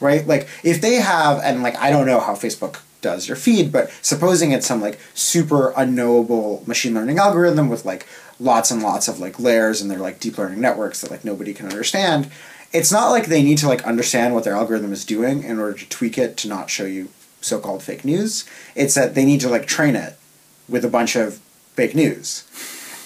right? 0.00 0.26
Like 0.26 0.48
if 0.64 0.80
they 0.80 0.94
have, 0.96 1.40
and 1.42 1.62
like 1.62 1.76
I 1.76 1.90
don't 1.90 2.06
know 2.06 2.20
how 2.20 2.34
Facebook 2.34 2.80
does 3.00 3.28
your 3.28 3.36
feed, 3.36 3.70
but 3.70 3.90
supposing 4.02 4.52
it's 4.52 4.66
some 4.66 4.80
like 4.80 4.98
super 5.14 5.72
unknowable 5.76 6.62
machine 6.66 6.94
learning 6.94 7.18
algorithm 7.18 7.68
with 7.68 7.84
like 7.84 8.06
lots 8.40 8.70
and 8.70 8.82
lots 8.82 9.08
of 9.08 9.20
like 9.20 9.38
layers 9.38 9.80
and 9.80 9.90
they're 9.90 9.98
like 9.98 10.20
deep 10.20 10.38
learning 10.38 10.60
networks 10.60 11.00
that 11.00 11.10
like 11.10 11.24
nobody 11.24 11.54
can 11.54 11.66
understand. 11.66 12.30
It's 12.72 12.92
not 12.92 13.10
like 13.10 13.26
they 13.26 13.42
need 13.42 13.58
to 13.58 13.68
like 13.68 13.86
understand 13.86 14.34
what 14.34 14.44
their 14.44 14.54
algorithm 14.54 14.92
is 14.92 15.04
doing 15.04 15.42
in 15.42 15.58
order 15.58 15.78
to 15.78 15.88
tweak 15.88 16.18
it 16.18 16.36
to 16.38 16.48
not 16.48 16.70
show 16.70 16.84
you 16.84 17.08
so-called 17.40 17.82
fake 17.82 18.04
news. 18.04 18.44
It's 18.74 18.94
that 18.94 19.14
they 19.14 19.24
need 19.24 19.40
to 19.40 19.48
like 19.48 19.66
train 19.66 19.96
it 19.96 20.18
with 20.68 20.84
a 20.84 20.90
bunch 20.90 21.16
of 21.16 21.38
fake 21.74 21.94
news. 21.94 22.44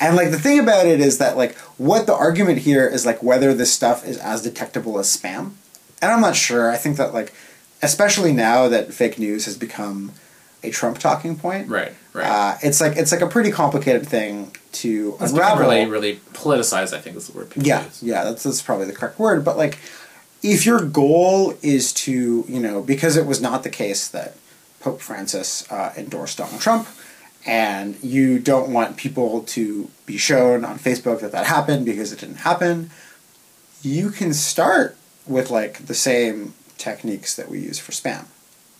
And 0.01 0.16
like 0.16 0.33
the 0.33 0.38
thing 0.38 0.59
about 0.59 0.87
it 0.87 1.01
is 1.01 1.18
that 1.18 1.37
like 1.37 1.57
what 1.79 2.07
the 2.07 2.14
argument 2.14 2.59
here 2.59 2.87
is 2.87 3.07
like 3.07 3.22
whether 3.22 3.55
this 3.55 3.72
stuff 3.72 4.05
is 4.05 4.18
as 4.18 4.42
detectable 4.42 4.98
as 4.98 5.16
spam. 5.16 5.53
And 6.01 6.11
I'm 6.11 6.20
not 6.20 6.35
sure. 6.35 6.70
I 6.70 6.77
think 6.77 6.96
that 6.96 7.14
like 7.14 7.33
especially 7.83 8.33
now 8.33 8.68
that 8.68 8.92
fake 8.92 9.18
news 9.18 9.44
has 9.44 9.57
become 9.57 10.12
a 10.62 10.70
Trump 10.70 10.98
talking 10.98 11.37
point. 11.37 11.68
Right, 11.68 11.92
right. 12.12 12.27
Uh, 12.27 12.59
it's 12.62 12.81
like 12.81 12.96
it's 12.96 13.12
like 13.12 13.20
a 13.20 13.27
pretty 13.27 13.51
complicated 13.51 14.07
thing 14.07 14.55
to 14.72 15.16
it's 15.20 15.33
unravel. 15.33 15.59
really, 15.61 15.87
really 15.87 16.16
politicized. 16.33 16.94
I 16.96 17.01
think 17.01 17.16
is 17.16 17.29
the 17.29 17.37
word 17.37 17.51
people 17.51 17.66
Yeah, 17.66 17.85
use. 17.85 18.03
yeah, 18.03 18.25
that's 18.25 18.42
that's 18.42 18.62
probably 18.62 18.87
the 18.87 18.92
correct 18.94 19.18
word. 19.18 19.44
But 19.44 19.57
like, 19.57 19.79
if 20.42 20.64
your 20.66 20.81
goal 20.85 21.55
is 21.62 21.92
to, 21.94 22.44
you 22.48 22.61
know, 22.61 22.83
because 22.83 23.16
it 23.16 23.27
was 23.27 23.40
not 23.40 23.62
the 23.62 23.70
case 23.70 24.09
that 24.09 24.37
Pope 24.81 25.01
Francis 25.01 25.70
uh, 25.70 25.92
endorsed 25.96 26.38
Donald 26.38 26.61
Trump, 26.61 26.88
and 27.46 28.03
you 28.03 28.38
don't 28.38 28.72
want 28.72 28.96
people 28.96 29.42
to 29.42 29.90
be 30.07 30.16
shown 30.16 30.64
on 30.64 30.79
Facebook 30.79 31.20
that 31.20 31.33
that 31.33 31.46
happened 31.46 31.85
because 31.87 32.12
it 32.12 32.18
didn't 32.20 32.37
happen, 32.38 32.90
you 33.83 34.11
can 34.11 34.33
start 34.33 34.96
with 35.27 35.51
like 35.51 35.87
the 35.87 35.94
same 35.94 36.55
techniques 36.79 37.37
that 37.37 37.48
we 37.48 37.61
use 37.61 37.79
for 37.79 37.92
spam. 37.92 38.25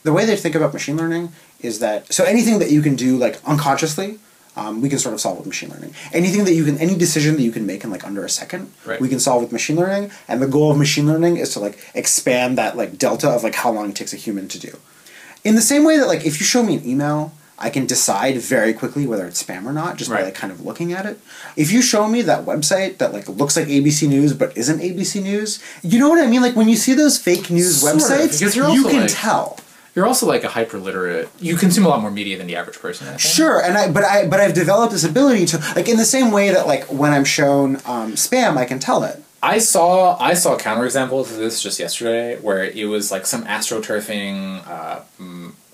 The 0.03 0.13
way 0.13 0.25
they 0.25 0.35
think 0.37 0.57
about 0.57 0.73
machine 0.73 0.97
learning 0.97 1.33
is 1.63 1.79
that 1.79 2.13
so 2.13 2.25
anything 2.25 2.59
that 2.59 2.71
you 2.71 2.83
can 2.83 2.97
do 2.97 3.17
like 3.17 3.41
unconsciously, 3.45 4.19
um, 4.57 4.83
we 4.83 4.89
can 4.91 4.99
sort 4.99 5.15
of 5.15 5.21
solve 5.21 5.39
with 5.39 5.47
machine 5.47 5.71
learning. 5.71 5.95
Anything 6.13 6.45
that 6.45 6.53
you 6.53 6.65
can, 6.65 6.77
any 6.79 6.95
decision 6.95 7.37
that 7.37 7.43
you 7.43 7.53
can 7.53 7.65
make 7.67 7.85
in 7.85 7.91
like 7.91 8.05
under 8.07 8.25
a 8.25 8.29
second, 8.29 8.71
Right. 8.85 9.01
we 9.01 9.09
can 9.09 9.19
solve 9.19 9.43
with 9.43 9.53
machine 9.53 9.77
learning. 9.77 10.11
And 10.29 10.43
the 10.43 10.47
goal 10.47 10.71
of 10.71 10.77
machine 10.77 11.07
learning 11.07 11.37
is 11.39 11.53
to 11.55 11.61
like 11.61 11.79
expand 11.95 12.59
that 12.59 12.77
like 12.77 12.99
delta 12.99 13.29
of 13.31 13.43
like 13.45 13.55
how 13.55 13.71
long 13.73 13.89
it 13.91 13.97
takes 13.97 14.13
a 14.13 14.17
human 14.17 14.49
to 14.49 14.59
do. 14.59 14.77
In 15.45 15.55
the 15.55 15.63
same 15.63 15.85
way 15.85 15.97
that 15.99 16.07
like 16.07 16.27
if 16.27 16.39
you 16.39 16.45
show 16.47 16.63
me 16.63 16.75
an 16.77 16.87
email, 16.87 17.33
I 17.59 17.71
can 17.71 17.87
decide 17.87 18.37
very 18.39 18.73
quickly 18.75 19.07
whether 19.07 19.25
it's 19.27 19.41
spam 19.43 19.65
or 19.67 19.73
not 19.73 19.97
just 19.97 20.11
by 20.11 20.23
like 20.23 20.35
kind 20.35 20.53
of 20.53 20.61
looking 20.67 20.93
at 20.93 21.07
it. 21.07 21.19
If 21.57 21.71
you 21.71 21.81
show 21.81 22.09
me 22.09 22.21
that 22.23 22.45
website 22.45 22.99
that 22.99 23.13
like 23.13 23.29
looks 23.29 23.57
like 23.57 23.69
ABC 23.69 24.09
News 24.09 24.33
but 24.35 24.57
isn't 24.57 24.81
ABC 24.81 25.23
News, 25.23 25.63
you 25.83 25.99
know 26.01 26.09
what 26.09 26.21
I 26.23 26.27
mean? 26.27 26.43
Like 26.43 26.57
when 26.57 26.69
you 26.69 26.77
see 26.77 26.93
those 26.93 27.19
fake 27.19 27.51
news 27.51 27.81
Sort 27.81 27.97
websites, 27.97 28.41
you're 28.55 28.69
you 28.71 28.83
can 28.85 29.03
like- 29.03 29.11
tell. 29.13 29.59
You're 29.95 30.07
also 30.07 30.27
like 30.27 30.43
a 30.43 30.49
hyper 30.49 30.79
literate. 30.79 31.29
You 31.39 31.57
consume 31.57 31.85
a 31.85 31.89
lot 31.89 32.01
more 32.01 32.11
media 32.11 32.39
than 32.39 32.47
the 32.47 32.57
average 32.57 32.79
person. 32.79 33.07
I 33.09 33.11
think. 33.11 33.21
Sure, 33.21 33.63
and 33.63 33.77
I 33.77 33.91
but 33.91 34.05
I 34.05 34.27
but 34.27 34.41
I've 34.41 34.55
developed 34.55 34.93
this 34.93 35.05
ability 35.05 35.47
to 35.47 35.59
like 35.77 35.89
in 35.89 35.97
the 35.99 36.05
same 36.05 36.31
way 36.33 36.51
that 36.51 36.67
like 36.67 36.85
when 36.85 37.13
I'm 37.13 37.25
shown 37.25 37.77
um, 37.85 38.13
spam, 38.13 38.57
I 38.57 38.65
can 38.65 38.79
tell 38.79 39.05
it. 39.05 39.23
I 39.43 39.59
saw 39.59 40.17
I 40.19 40.35
saw 40.35 40.55
a 40.55 40.59
counterexample 40.59 41.27
to 41.27 41.35
this 41.35 41.63
just 41.63 41.79
yesterday, 41.79 42.39
where 42.41 42.65
it 42.65 42.87
was 42.87 43.11
like 43.11 43.27
some 43.27 43.45
astroturfing, 43.45 44.67
uh, 44.67 45.01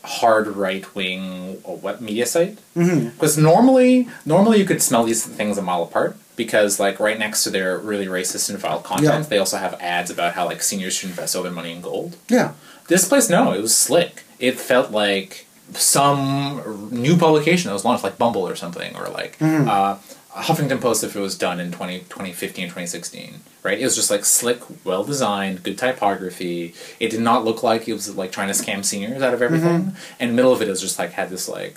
hard 0.05 0.47
right 0.49 0.95
wing 0.95 1.55
what 1.65 2.01
media 2.01 2.27
site. 2.27 2.59
Because 2.75 3.37
normally, 3.37 4.09
normally 4.25 4.59
you 4.59 4.65
could 4.65 4.83
smell 4.83 5.05
these 5.05 5.25
things 5.25 5.59
a 5.59 5.63
mile 5.63 5.83
apart 5.83 6.17
because 6.37 6.81
like 6.81 6.99
right 7.01 7.19
next 7.19 7.45
to 7.45 7.51
their 7.51 7.77
really 7.79 8.07
racist 8.07 8.49
and 8.49 8.59
vile 8.59 8.81
content, 8.81 9.07
Yeah. 9.25 9.29
they 9.29 9.39
also 9.39 9.59
have 9.59 9.75
ads 9.81 10.11
about 10.11 10.35
how 10.35 10.47
like 10.47 10.63
seniors 10.63 10.95
should 10.95 11.11
invest 11.11 11.37
all 11.37 11.43
their 11.43 11.53
money 11.53 11.73
in 11.73 11.81
gold. 11.83 12.17
Yeah. 12.29 12.53
This 12.89 13.07
place, 13.07 13.31
no, 13.31 13.53
it 13.53 13.61
was 13.61 13.77
slick. 13.77 14.25
It 14.39 14.59
felt 14.59 14.91
like 14.91 15.47
some 15.73 16.89
new 16.91 17.17
publication 17.17 17.69
that 17.69 17.75
was 17.75 17.85
launched, 17.85 18.03
like 18.03 18.19
Bumble 18.19 18.49
or 18.49 18.57
something, 18.57 18.97
or 18.97 19.09
like 19.09 19.39
mm-hmm. 19.39 19.69
uh, 19.69 19.99
Huffington 20.43 20.81
Post 20.81 21.05
if 21.05 21.15
it 21.15 21.21
was 21.21 21.37
done 21.37 21.61
in 21.61 21.71
20, 21.71 22.01
2015, 22.01 22.65
2016, 22.65 23.41
right? 23.63 23.79
It 23.79 23.85
was 23.85 23.95
just 23.95 24.11
like 24.11 24.25
slick, 24.25 24.61
well 24.85 25.05
designed, 25.05 25.63
good 25.63 25.77
typography. 25.77 26.75
It 26.99 27.11
did 27.11 27.21
not 27.21 27.45
look 27.45 27.63
like 27.63 27.89
it 27.89 27.93
was 27.93 28.15
like 28.17 28.33
trying 28.33 28.49
to 28.49 28.55
scam 28.55 28.85
seniors 28.85 29.23
out 29.23 29.35
of 29.35 29.41
mm-hmm. 29.41 29.55
everything. 29.55 29.97
And 30.19 30.35
middle 30.35 30.53
of 30.53 30.63
it 30.63 30.69
is 30.69 30.81
just 30.81 30.99
like 30.99 31.13
had 31.13 31.31
this 31.31 31.49
like 31.49 31.77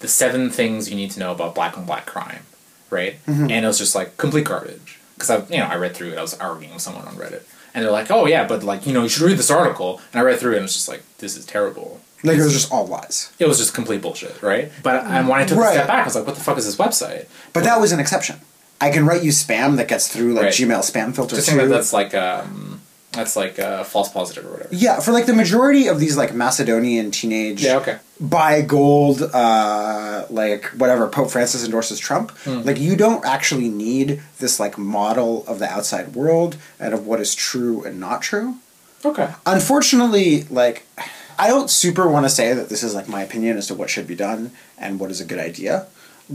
the 0.00 0.08
seven 0.08 0.50
things 0.50 0.90
you 0.90 0.96
need 0.96 1.10
to 1.12 1.20
know 1.20 1.32
about 1.32 1.54
black 1.54 1.78
on 1.78 1.86
black 1.86 2.06
crime, 2.06 2.42
right? 2.90 3.14
Mm-hmm. 3.26 3.50
And 3.50 3.64
it 3.64 3.68
was 3.68 3.78
just 3.78 3.94
like 3.94 4.16
complete 4.18 4.44
garbage. 4.44 4.99
Because 5.20 5.30
I, 5.30 5.46
you 5.54 5.58
know, 5.58 5.66
I 5.66 5.76
read 5.76 5.94
through 5.94 6.12
it. 6.12 6.18
I 6.18 6.22
was 6.22 6.34
arguing 6.38 6.72
with 6.72 6.82
someone 6.82 7.04
on 7.06 7.14
Reddit, 7.16 7.42
and 7.74 7.84
they're 7.84 7.92
like, 7.92 8.10
"Oh 8.10 8.26
yeah, 8.26 8.46
but 8.46 8.62
like 8.62 8.86
you 8.86 8.92
know, 8.94 9.02
you 9.02 9.08
should 9.08 9.22
read 9.22 9.36
this 9.38 9.50
article." 9.50 10.00
And 10.12 10.20
I 10.20 10.24
read 10.24 10.38
through 10.40 10.52
it, 10.54 10.56
and 10.56 10.64
it's 10.64 10.74
just 10.74 10.88
like, 10.88 11.02
"This 11.18 11.36
is 11.36 11.44
terrible." 11.44 12.00
Like 12.22 12.36
it 12.38 12.42
was 12.42 12.52
just 12.52 12.70
all 12.72 12.86
lies. 12.86 13.32
It 13.38 13.46
was 13.46 13.58
just 13.58 13.72
complete 13.74 14.02
bullshit, 14.02 14.42
right? 14.42 14.70
But 14.82 15.04
I, 15.04 15.20
when 15.22 15.38
I 15.40 15.44
took 15.46 15.58
a 15.58 15.70
step 15.70 15.86
back, 15.86 16.02
I 16.02 16.04
was 16.04 16.14
like, 16.14 16.26
"What 16.26 16.36
the 16.36 16.42
fuck 16.42 16.58
is 16.58 16.66
this 16.66 16.76
website?" 16.76 17.26
But 17.52 17.64
that 17.64 17.80
was 17.80 17.92
an 17.92 18.00
exception. 18.00 18.36
I 18.80 18.90
can 18.90 19.04
write 19.06 19.22
you 19.22 19.30
spam 19.30 19.76
that 19.76 19.88
gets 19.88 20.08
through 20.08 20.32
like 20.34 20.44
Right. 20.44 20.52
Gmail 20.54 20.80
spam 20.80 21.14
filters. 21.14 21.38
Just 21.38 21.48
think 21.50 21.60
that 21.60 21.68
that's 21.68 21.92
like 21.92 22.14
um, 22.14 22.80
that's 23.12 23.36
like 23.36 23.58
a 23.58 23.84
false 23.84 24.08
positive 24.10 24.46
or 24.46 24.52
whatever. 24.52 24.74
yeah, 24.74 25.00
for 25.00 25.12
like 25.12 25.26
the 25.26 25.34
majority 25.34 25.86
of 25.86 25.98
these 26.00 26.16
like 26.16 26.34
Macedonian 26.34 27.10
teenage 27.10 27.62
Yeah. 27.62 27.76
Okay. 27.76 27.98
Buy 28.20 28.60
gold 28.60 29.22
uh 29.22 30.26
like 30.28 30.64
whatever 30.76 31.08
Pope 31.08 31.30
Francis 31.30 31.64
endorses 31.64 31.98
Trump, 31.98 32.30
Hmm. 32.44 32.60
like 32.62 32.78
you 32.78 32.94
don't 32.96 33.24
actually 33.24 33.68
need 33.70 34.20
this 34.38 34.60
like 34.60 34.76
model 34.76 35.44
of 35.46 35.58
the 35.58 35.68
outside 35.68 36.14
world 36.14 36.56
and 36.78 36.92
of 36.92 37.06
what 37.06 37.18
is 37.20 37.34
true 37.34 37.82
and 37.84 37.98
not 37.98 38.20
true. 38.22 38.56
Okay. 39.04 39.28
Unfortunately, 39.46 40.44
like 40.50 40.86
I 41.38 41.48
don't 41.48 41.70
super 41.70 42.06
want 42.08 42.26
to 42.26 42.30
say 42.30 42.52
that 42.52 42.68
this 42.68 42.82
is 42.82 42.94
like 42.94 43.08
my 43.08 43.22
opinion 43.22 43.56
as 43.56 43.66
to 43.68 43.74
what 43.74 43.88
should 43.88 44.06
be 44.06 44.14
done 44.14 44.50
and 44.76 45.00
what 45.00 45.10
is 45.10 45.20
a 45.20 45.24
good 45.24 45.38
idea 45.38 45.86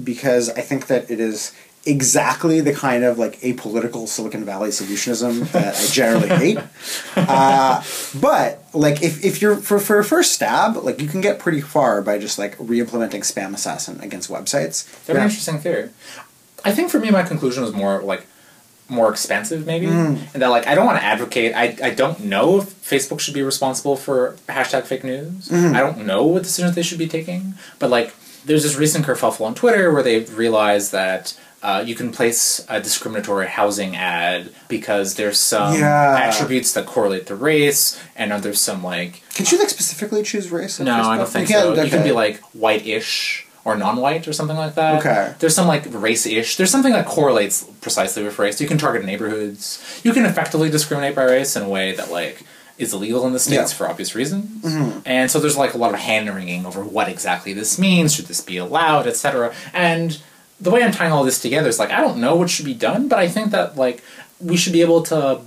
because 0.04 0.50
I 0.50 0.62
think 0.62 0.88
that 0.88 1.10
it 1.12 1.20
is 1.20 1.54
exactly 1.86 2.62
the 2.62 2.74
kind 2.74 3.04
of 3.04 3.18
like 3.20 3.40
apolitical 3.42 4.08
Silicon 4.08 4.44
Valley 4.44 4.70
solutionism 4.70 5.52
that 5.52 5.76
I 5.76 5.86
generally 5.88 6.30
hate. 6.30 6.60
Uh, 7.18 7.82
but 8.20 8.62
like 8.74 9.02
if, 9.02 9.24
if 9.24 9.42
you're 9.42 9.56
for, 9.56 9.80
for 9.80 10.00
a 10.00 10.04
first 10.04 10.34
stab, 10.34 10.76
like 10.78 11.02
you 11.02 11.08
can 11.08 11.22
get 11.22 11.40
pretty 11.40 11.62
far 11.62 12.02
by 12.02 12.18
just 12.20 12.38
like 12.38 12.56
re-implementing 12.60 13.22
SpamAssassin 13.22 14.02
against 14.04 14.30
websites. 14.30 14.86
That's 14.86 15.10
an 15.10 15.16
Yeah. 15.16 15.24
interesting 15.24 15.60
theory. 15.60 15.90
I 16.66 16.72
think 16.74 16.90
for 16.92 17.00
me, 17.00 17.10
my 17.10 17.24
conclusion 17.24 17.64
was 17.64 17.74
more 17.74 18.02
like 18.02 18.26
more 18.90 19.10
expensive, 19.10 19.66
maybe, 19.66 19.88
Mm. 19.88 20.20
and 20.34 20.42
that 20.44 20.50
like 20.50 20.68
I 20.68 20.76
don't 20.76 20.86
want 20.86 21.00
to 21.00 21.04
advocate. 21.04 21.56
I 21.56 21.76
I 21.82 21.90
don't 21.92 22.20
know 22.20 22.58
if 22.60 22.66
Facebook 22.84 23.20
should 23.20 23.34
be 23.34 23.42
responsible 23.44 23.96
for 23.96 24.36
hashtag 24.50 24.84
fake 24.86 25.04
news. 25.04 25.48
Mm-hmm. 25.50 25.76
I 25.76 25.80
don't 25.80 26.06
know 26.06 26.24
what 26.26 26.44
decisions 26.44 26.76
they 26.76 26.84
should 26.84 27.00
be 27.00 27.08
taking, 27.08 27.54
but 27.80 27.90
like 27.90 28.14
there's 28.46 28.64
this 28.64 28.76
recent 28.76 29.06
kerfuffle 29.06 29.42
on 29.46 29.56
Twitter 29.56 29.92
where 29.92 30.04
they've 30.04 30.38
realized 30.38 30.92
that. 30.92 31.34
Uh, 31.66 31.82
you 31.90 31.96
can 31.96 32.12
place 32.12 32.64
a 32.70 32.80
discriminatory 32.80 33.48
housing 33.48 33.96
ad 33.96 34.52
because 34.68 35.16
there's 35.16 35.40
some 35.40 35.74
Yeah. 35.74 36.20
attributes 36.30 36.74
that 36.74 36.86
correlate 36.86 37.26
to 37.26 37.36
race, 37.36 38.00
and 38.16 38.32
there's 38.44 38.62
some 38.62 38.84
like 38.84 39.24
Can 39.34 39.48
you 39.50 39.58
like 39.58 39.70
specifically 39.70 40.22
choose 40.22 40.52
race? 40.52 40.80
no, 40.80 40.94
I 40.94 41.18
don't 41.18 41.28
think 41.28 41.50
You 41.50 41.56
so. 41.56 41.74
can't- 41.74 41.86
You 41.88 41.92
can 41.92 42.04
be 42.04 42.12
like 42.12 42.40
white-ish 42.54 43.48
or 43.64 43.76
non-white 43.76 44.28
or 44.28 44.34
something 44.34 44.58
like 44.58 44.76
that. 44.76 45.00
Okay. 45.00 45.34
There's 45.40 45.56
some 45.56 45.68
like 45.68 45.86
race-ish. 45.90 46.56
There's 46.58 46.70
something 46.70 46.94
that 46.94 47.08
correlates 47.08 47.66
precisely 47.82 48.22
with 48.24 48.38
race. 48.38 48.62
You 48.62 48.68
can 48.68 48.78
target 48.78 49.04
neighborhoods. 49.04 49.80
You 50.04 50.14
can 50.14 50.24
effectively 50.26 50.70
discriminate 50.70 51.16
by 51.16 51.24
race 51.24 51.56
in 51.56 51.64
a 51.64 51.70
way 51.70 51.94
that 51.96 52.12
like 52.12 52.44
is 52.78 52.94
illegal 52.94 53.26
in 53.26 53.34
the 53.34 53.40
states 53.40 53.72
Yeah. 53.72 53.78
for 53.78 53.90
obvious 53.90 54.14
reasons. 54.14 54.46
Mm-hmm. 54.64 55.00
And 55.06 55.32
so 55.32 55.40
there's 55.40 55.58
like 55.58 55.74
a 55.74 55.78
lot 55.80 55.94
of 55.96 56.00
hand 56.00 56.30
wringing 56.36 56.68
over 56.68 56.84
what 56.84 57.10
exactly 57.10 57.54
this 57.54 57.80
means. 57.80 58.14
Should 58.14 58.28
this 58.28 58.42
be 58.42 58.58
allowed, 58.58 59.08
etc. 59.08 59.52
And 59.74 60.20
the 60.60 60.72
way 60.72 60.84
I'm 60.84 60.92
tying 60.92 61.12
all 61.12 61.24
this 61.24 61.42
together 61.42 61.68
is 61.70 61.80
like 61.80 61.92
I 61.92 62.02
don't 62.02 62.18
know 62.18 62.36
what 62.36 62.50
should 62.50 62.66
be 62.66 62.74
done, 62.74 63.08
but 63.08 63.20
I 63.20 63.28
think 63.28 63.52
that 63.52 63.76
like 63.78 64.04
we 64.40 64.56
should 64.58 64.74
be 64.74 64.82
able 64.82 65.02
to 65.04 65.42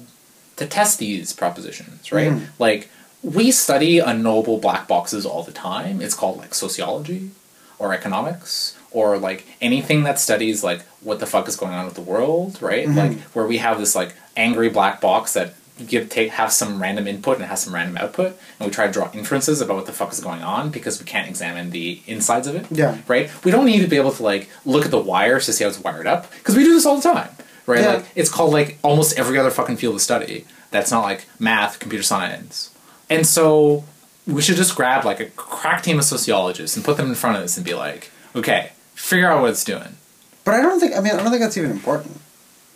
to 0.57 0.67
test 0.67 0.99
these 0.99 1.33
propositions, 1.33 2.11
right? 2.13 2.33
Mhm. 2.33 2.47
Like 2.59 2.89
we 3.23 3.51
study 3.51 3.99
unknowable 3.99 4.59
black 4.59 4.87
boxes 4.89 5.25
all 5.27 5.43
the 5.43 5.53
time. 5.53 6.01
It's 6.01 6.15
called 6.15 6.39
like 6.39 6.55
sociology 6.55 7.31
or 7.79 7.93
economics 7.95 8.75
or 8.91 9.19
like 9.19 9.47
anything 9.61 10.03
that 10.05 10.19
studies 10.19 10.63
like 10.65 10.83
what 11.01 11.21
the 11.21 11.27
fuck 11.27 11.47
is 11.49 11.57
going 11.57 11.73
on 11.73 11.85
with 11.85 11.95
the 11.95 12.01
world, 12.03 12.59
right? 12.61 12.87
Mhm. 12.89 12.97
Like 12.97 13.21
where 13.35 13.47
we 13.47 13.59
have 13.59 13.79
this 13.79 13.95
like 13.95 14.15
angry 14.37 14.69
black 14.69 15.01
box 15.01 15.33
that 15.35 15.55
give 15.87 16.09
take 16.09 16.31
have 16.31 16.53
some 16.53 16.81
random 16.81 17.07
input 17.07 17.37
and 17.37 17.45
has 17.47 17.63
some 17.63 17.75
random 17.75 17.97
output 17.99 18.39
and 18.59 18.69
we 18.69 18.71
try 18.73 18.87
to 18.87 18.93
draw 18.93 19.11
inferences 19.13 19.61
about 19.61 19.77
what 19.77 19.87
the 19.87 19.93
fuck 19.93 20.13
is 20.13 20.21
going 20.21 20.43
on 20.43 20.71
because 20.71 20.99
we 21.01 21.07
can't 21.07 21.29
examine 21.29 21.71
the 21.71 22.01
insides 22.07 22.47
of 22.47 22.55
it 22.55 22.67
Yeah. 22.71 22.99
right 23.07 23.31
we 23.45 23.51
don't 23.51 23.65
need 23.67 23.81
to 23.81 23.87
be 23.89 23.97
able 23.97 24.13
to 24.13 24.23
like 24.23 24.49
look 24.65 24.85
at 24.85 24.91
the 24.91 24.99
wires 24.99 25.47
to 25.47 25.53
see 25.53 25.65
how 25.65 25.71
it's 25.71 25.79
wired 25.81 26.07
up 26.07 26.31
because 26.33 26.57
we 26.57 26.65
do 26.65 26.73
this 26.75 26.85
all 26.87 26.97
the 26.97 27.03
time 27.03 27.31
right 27.67 27.81
Yeah. 27.83 27.93
like 27.95 28.07
it's 28.15 28.31
called 28.31 28.53
like 28.53 28.79
almost 28.83 29.19
every 29.19 29.39
other 29.39 29.51
fucking 29.51 29.77
field 29.77 29.95
of 29.95 30.01
study 30.01 30.45
that's 30.71 30.91
not 30.91 31.03
like 31.03 31.27
math 31.39 31.79
computer 31.79 32.03
science 32.03 32.75
and 33.11 33.27
so 33.27 33.85
we 34.27 34.43
should 34.43 34.57
just 34.57 34.77
grab 34.77 35.05
like 35.05 35.21
a 35.21 35.27
crack 35.31 35.83
team 35.83 35.99
of 35.99 36.05
sociologists 36.05 36.77
and 36.77 36.85
put 36.85 36.97
them 36.97 37.09
in 37.09 37.15
front 37.15 37.37
of 37.37 37.43
this 37.43 37.57
and 37.57 37.65
be 37.65 37.75
like 37.75 38.11
okay 38.37 38.73
figure 38.95 39.31
out 39.31 39.41
what 39.41 39.51
it's 39.51 39.65
doing 39.65 39.97
But 40.45 40.55
I 40.55 40.63
don't 40.63 40.81
think. 40.81 40.97
I 40.97 41.01
mean, 41.01 41.13
I 41.13 41.17
don't 41.19 41.31
think 41.31 41.41
that's 41.43 41.57
even 41.59 41.71
important 41.71 42.21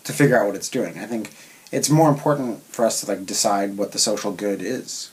to 0.05 0.13
figure 0.13 0.39
out 0.39 0.47
what 0.47 0.55
it's 0.57 0.69
doing. 0.69 0.99
I 0.99 1.07
think 1.07 1.31
it's 1.73 1.91
more 1.91 2.09
important 2.11 2.63
for 2.65 2.85
us 2.85 3.01
to 3.01 3.07
like 3.07 3.27
decide 3.27 3.77
what 3.77 3.93
the 3.93 3.99
social 3.99 4.31
good 4.31 4.63
is. 4.63 5.11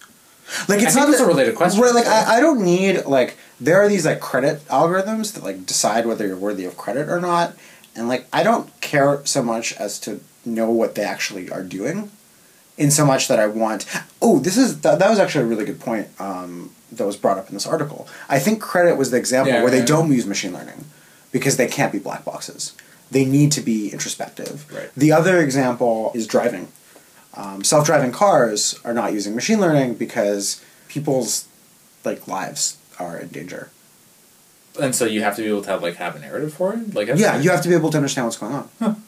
Like 0.67 0.81
it's 0.81 0.93
think 0.93 1.07
not 1.07 1.11
that- 1.11 1.21
are 1.21 1.27
related 1.27 1.55
question. 1.55 1.81
Right, 1.81 1.93
like? 1.93 2.05
I, 2.07 2.37
I 2.37 2.39
don't 2.39 2.63
need 2.63 3.05
like 3.05 3.37
there 3.59 3.81
are 3.81 3.87
these 3.87 4.05
like 4.05 4.19
credit 4.19 4.65
algorithms 4.67 5.33
that 5.33 5.43
like 5.43 5.65
decide 5.65 6.05
whether 6.05 6.27
you're 6.27 6.37
worthy 6.37 6.65
of 6.65 6.77
credit 6.77 7.07
or 7.09 7.19
not, 7.21 7.55
and 7.95 8.07
like 8.07 8.27
I 8.33 8.43
don't 8.43 8.69
care 8.81 9.25
so 9.25 9.41
much 9.41 9.73
as 9.73 9.99
to 10.01 10.21
know 10.45 10.69
what 10.69 10.95
they 10.95 11.03
actually 11.03 11.51
are 11.51 11.63
doing, 11.63 12.11
in 12.77 12.89
so 12.91 13.05
much 13.05 13.27
that 13.27 13.39
I 13.39 13.47
want. 13.47 13.85
Oh, 14.21 14.39
this 14.39 14.57
is 14.57 14.81
that, 14.81 14.99
that 14.99 15.09
was 15.09 15.19
actually 15.19 15.45
a 15.45 15.47
really 15.47 15.65
good 15.65 15.79
point 15.79 16.07
um, 16.19 16.71
that 16.91 17.05
was 17.05 17.15
brought 17.15 17.37
up 17.37 17.47
in 17.49 17.53
this 17.53 17.67
article. 17.67 18.07
I 18.27 18.39
think 18.39 18.59
credit 18.61 18.97
was 18.97 19.11
the 19.11 19.17
example 19.17 19.53
Yeah, 19.53 19.61
where 19.61 19.71
they 19.71 19.85
don't 19.85 20.11
use 20.11 20.25
machine 20.25 20.53
learning 20.53 20.85
because 21.31 21.57
they 21.57 21.67
can't 21.67 21.91
be 21.91 21.99
black 21.99 22.25
boxes. 22.25 22.73
They 23.11 23.25
need 23.25 23.51
to 23.53 23.61
be 23.61 23.89
introspective. 23.91 24.71
Right. 24.73 24.89
The 24.95 25.11
other 25.11 25.39
example 25.41 26.11
is 26.13 26.27
driving. 26.27 26.67
Um, 27.35 27.63
self-driving 27.63 28.11
cars 28.11 28.79
are 28.83 28.93
not 28.93 29.13
using 29.13 29.33
machine 29.35 29.59
learning 29.59 29.95
because 29.95 30.63
people's 30.87 31.47
like 32.03 32.27
lives 32.27 32.77
are 32.99 33.17
in 33.17 33.29
danger. 33.29 33.69
and 34.81 34.93
so 34.95 35.05
you 35.05 35.21
have 35.21 35.35
to 35.35 35.41
be 35.41 35.47
able 35.47 35.61
to 35.61 35.69
have 35.69 35.81
like 35.83 35.95
have 35.95 36.15
a 36.15 36.19
narrative 36.19 36.53
for 36.53 36.73
it 36.73 36.93
like 36.93 37.07
Yeah, 37.15 37.39
you 37.39 37.49
have 37.51 37.61
to 37.63 37.69
be 37.69 37.75
able 37.75 37.89
to 37.91 37.97
understand 37.97 38.25
what's 38.27 38.37
going 38.37 38.53
on. 38.53 39.03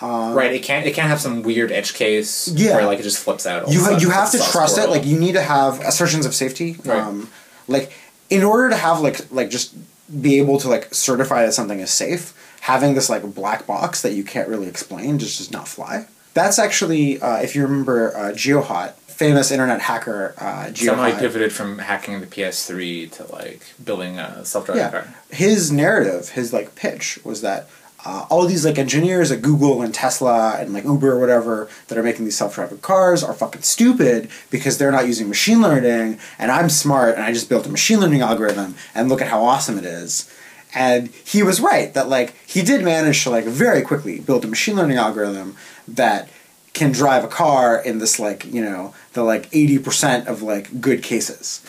Um, 0.00 0.34
right 0.34 0.52
it 0.52 0.62
can't 0.64 0.84
it 0.84 0.94
can't 0.94 1.08
have 1.08 1.20
some 1.20 1.42
weird 1.42 1.70
edge 1.70 1.94
case 1.94 2.48
Yeah. 2.48 2.74
where 2.76 2.86
like 2.86 2.98
it 2.98 3.04
just 3.04 3.22
flips 3.22 3.46
out 3.46 3.64
all 3.64 3.72
you 3.72 3.84
ha- 3.84 3.98
you 3.98 4.10
have 4.10 4.32
to 4.32 4.38
trust 4.50 4.76
it. 4.78 4.88
Like 4.90 5.04
you 5.06 5.18
need 5.18 5.32
to 5.34 5.42
have 5.42 5.80
assertions 5.80 6.26
of 6.26 6.34
safety. 6.34 6.76
Right. 6.84 6.98
Um, 6.98 7.30
like 7.68 7.92
in 8.28 8.42
order 8.42 8.70
to 8.70 8.76
have 8.76 9.00
like 9.00 9.30
like 9.30 9.48
just 9.50 9.74
be 10.20 10.38
able 10.38 10.58
to 10.60 10.68
like 10.68 10.92
certify 10.92 11.46
that 11.46 11.52
something 11.54 11.78
is 11.80 11.90
safe, 11.92 12.32
having 12.62 12.94
this 12.94 13.10
like 13.10 13.22
black 13.34 13.66
box 13.66 14.02
that 14.02 14.12
you 14.12 14.22
can't 14.24 14.48
really 14.48 14.68
explain 14.68 15.18
just 15.18 15.38
does 15.38 15.50
not 15.50 15.66
fly. 15.68 16.06
That's 16.34 16.58
actually, 16.58 17.20
uh, 17.20 17.38
if 17.42 17.54
you 17.54 17.62
remember, 17.62 18.16
uh, 18.16 18.20
GeoHot, 18.32 18.92
famous 19.06 19.50
internet 19.50 19.80
hacker 19.80 20.34
uh, 20.38 20.72
Somehow 20.74 21.06
he 21.06 21.18
pivoted 21.18 21.52
from 21.52 21.78
hacking 21.78 22.20
the 22.20 22.26
PS3 22.26 23.10
to 23.12 23.32
like 23.32 23.62
building 23.84 24.18
a 24.18 24.44
self-driving 24.44 24.80
Yeah, 24.82 24.90
car. 24.90 25.14
his 25.30 25.70
narrative, 25.70 26.30
his 26.30 26.52
like 26.52 26.74
pitch 26.74 27.18
was 27.24 27.40
that 27.42 27.68
uh, 28.04 28.26
all 28.30 28.46
these 28.46 28.64
like 28.64 28.78
engineers 28.78 29.30
at 29.30 29.42
Google 29.42 29.82
and 29.82 29.92
Tesla 29.94 30.56
and 30.58 30.72
like 30.72 30.84
Uber 30.84 31.12
or 31.12 31.20
whatever 31.20 31.68
that 31.88 31.98
are 31.98 32.02
making 32.02 32.24
these 32.24 32.36
self-driving 32.36 32.78
cars 32.78 33.22
are 33.22 33.34
fucking 33.34 33.62
stupid 33.62 34.28
because 34.50 34.78
they're 34.78 34.90
not 34.92 35.06
using 35.06 35.28
machine 35.28 35.60
learning, 35.60 36.18
and 36.38 36.50
I'm 36.50 36.68
smart 36.70 37.14
and 37.16 37.24
I 37.24 37.32
just 37.32 37.48
built 37.48 37.66
a 37.66 37.70
machine 37.70 38.00
learning 38.00 38.20
algorithm 38.22 38.74
and 38.94 39.08
look 39.08 39.20
at 39.20 39.28
how 39.28 39.44
awesome 39.44 39.78
it 39.78 39.84
is. 39.84 40.32
And 40.74 41.08
he 41.08 41.42
was 41.42 41.60
right 41.60 41.92
that 41.94 42.08
like 42.08 42.34
he 42.46 42.62
did 42.62 42.82
manage 42.84 43.22
to 43.24 43.30
like 43.30 43.44
very 43.44 43.82
quickly 43.82 44.20
build 44.20 44.44
a 44.44 44.48
machine 44.48 44.76
learning 44.76 44.96
algorithm 44.96 45.56
that 45.86 46.28
can 46.72 46.90
drive 46.92 47.22
a 47.24 47.28
car 47.28 47.78
in 47.82 47.98
this 47.98 48.18
like 48.18 48.44
you 48.46 48.62
know 48.62 48.94
the 49.12 49.22
like 49.22 49.50
80% 49.50 50.26
of 50.26 50.40
like 50.42 50.80
good 50.80 51.02
cases. 51.02 51.60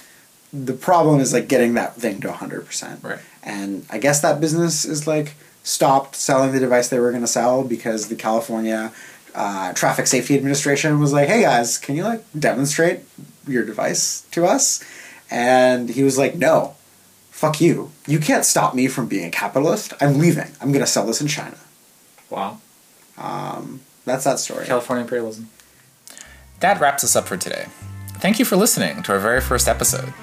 The 0.54 0.74
problem 0.74 1.20
is 1.20 1.34
like 1.34 1.48
getting 1.50 1.74
that 1.74 1.96
thing 1.98 2.22
to 2.22 2.28
100% 2.30 3.04
Right. 3.04 3.20
and 3.42 3.86
i 3.90 3.98
guess 3.98 4.22
that 4.22 4.40
business 4.40 4.86
is 4.86 5.08
like 5.08 5.34
stopped 5.64 6.16
selling 6.16 6.52
the 6.52 6.60
device 6.60 6.90
they 6.90 7.00
were 7.00 7.10
going 7.10 7.24
to 7.24 7.28
sell 7.28 7.64
because 7.64 8.08
the 8.08 8.16
california 8.16 8.94
uh, 9.36 9.74
traffic 9.74 10.06
safety 10.06 10.36
administration 10.36 11.00
was 11.00 11.12
like 11.12 11.28
hey 11.28 11.42
guys 11.42 11.78
can 11.80 11.96
you 11.96 12.04
like 12.04 12.24
demonstrate 12.38 13.00
your 13.48 13.66
device 13.66 14.22
to 14.32 14.46
us? 14.46 14.84
And 15.32 15.90
he 15.90 16.04
was 16.04 16.18
like 16.18 16.36
no 16.36 16.76
fuck 17.44 17.60
you 17.60 17.92
you 18.08 18.20
can't 18.20 18.46
stop 18.46 18.74
me 18.74 18.88
from 18.88 19.06
being 19.14 19.26
a 19.26 19.30
capitalist 19.42 19.92
i'm 20.02 20.18
leaving 20.18 20.50
i'm 20.62 20.72
going 20.72 20.86
to 20.86 20.92
sell 20.96 21.06
this 21.06 21.20
in 21.22 21.28
china 21.28 21.58
Wow. 22.30 22.58
um, 23.18 23.82
that's 24.06 24.24
that 24.24 24.40
story 24.40 24.66
California 24.66 25.04
imperialism. 25.04 25.50
That 26.62 26.80
wraps 26.80 27.04
us 27.04 27.16
up 27.18 27.28
for 27.28 27.36
today. 27.38 27.66
Thank 28.24 28.40
you 28.40 28.46
for 28.46 28.56
listening 28.56 29.04
to 29.04 29.12
our 29.12 29.20
very 29.20 29.42
first 29.42 29.68
episode. 29.68 30.14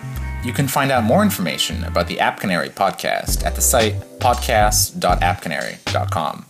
You 0.43 0.53
can 0.55 0.67
find 0.67 0.91
out 0.91 1.05
more 1.05 1.23
information 1.23 1.85
about 1.85 2.07
the 2.09 2.19
App 2.19 2.41
Canary 2.41 2.71
podcast 2.71 3.45
at 3.45 3.55
the 3.55 3.61
site 3.61 3.95
podcast.appcanary.com. 4.19 6.47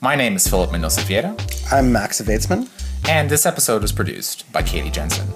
My 0.00 0.16
name 0.16 0.34
is 0.36 0.48
Philip 0.48 0.70
Mendonça 0.70 1.02
Vieira, 1.08 1.32
i'm 1.72 1.92
max 1.92 2.20
Veytsman. 2.22 2.68
and 3.08 3.30
this 3.30 3.44
episode 3.46 3.82
was 3.82 3.92
produced 3.92 4.50
by 4.52 4.62
Katie 4.62 4.90
Jensen. 4.90 5.28